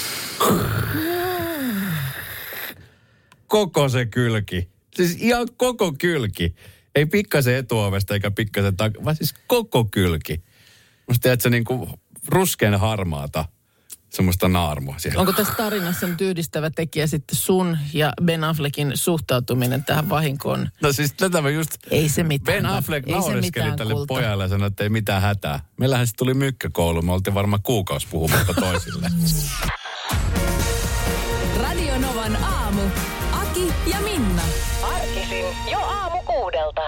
Koko 3.46 3.88
se 3.88 4.06
kylki. 4.06 4.68
Siis 4.96 5.16
ihan 5.20 5.48
koko 5.56 5.92
kylki. 5.98 6.54
Ei 6.94 7.06
pikkasen 7.06 7.54
etuovesta 7.54 8.14
eikä 8.14 8.30
pikkasen 8.30 8.76
tak... 8.76 8.92
vaan 9.04 9.16
siis 9.16 9.34
koko 9.46 9.84
kylki. 9.84 10.42
Musta 11.08 11.22
tiedät, 11.22 11.40
se 11.40 11.50
niinku 11.50 11.88
ruskean 12.28 12.80
harmaata 12.80 13.44
semmoista 14.14 14.48
naarmua 14.48 14.94
siellä. 14.98 15.20
Onko 15.20 15.32
tässä 15.32 15.54
tarinassa 15.54 16.06
nyt 16.06 16.20
yhdistävä 16.20 16.70
tekijä 16.70 17.06
sitten 17.06 17.36
sun 17.36 17.78
ja 17.92 18.12
Ben 18.24 18.44
Affleckin 18.44 18.92
suhtautuminen 18.94 19.84
tähän 19.84 20.08
vahinkoon? 20.08 20.68
No 20.82 20.92
siis 20.92 21.12
tätä 21.12 21.42
mä 21.42 21.50
just... 21.50 21.70
Ei 21.90 22.08
se 22.08 22.22
mitään. 22.22 22.56
Ben 22.56 22.66
Affleck 22.66 23.08
Ei 23.08 23.12
se 23.14 23.18
naureskeli 23.18 23.64
mitään, 23.64 23.76
tälle 23.78 23.92
kulta. 23.94 24.06
pojalle 24.14 24.44
ja 24.44 24.48
sanoi, 24.48 24.66
että 24.66 24.82
ei 24.84 24.88
mitään 24.90 25.22
hätää. 25.22 25.60
Meillähän 25.76 26.06
se 26.06 26.12
tuli 26.16 26.34
mykkäkoulu, 26.34 27.02
me 27.02 27.12
oltiin 27.12 27.34
varmaan 27.34 27.62
kuukausi 27.62 28.06
puhumatta 28.10 28.54
toisille. 28.60 29.10
Radio 31.62 31.98
Novan 31.98 32.36
aamu. 32.36 32.82
Aki 33.32 33.72
ja 33.86 34.00
Minna. 34.00 34.42
Arkisin 34.94 35.44
jo 35.72 35.78
aamu 35.78 36.22
kuudelta. 36.22 36.82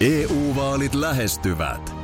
EU-vaalit 0.00 0.94
lähestyvät. 0.94 2.03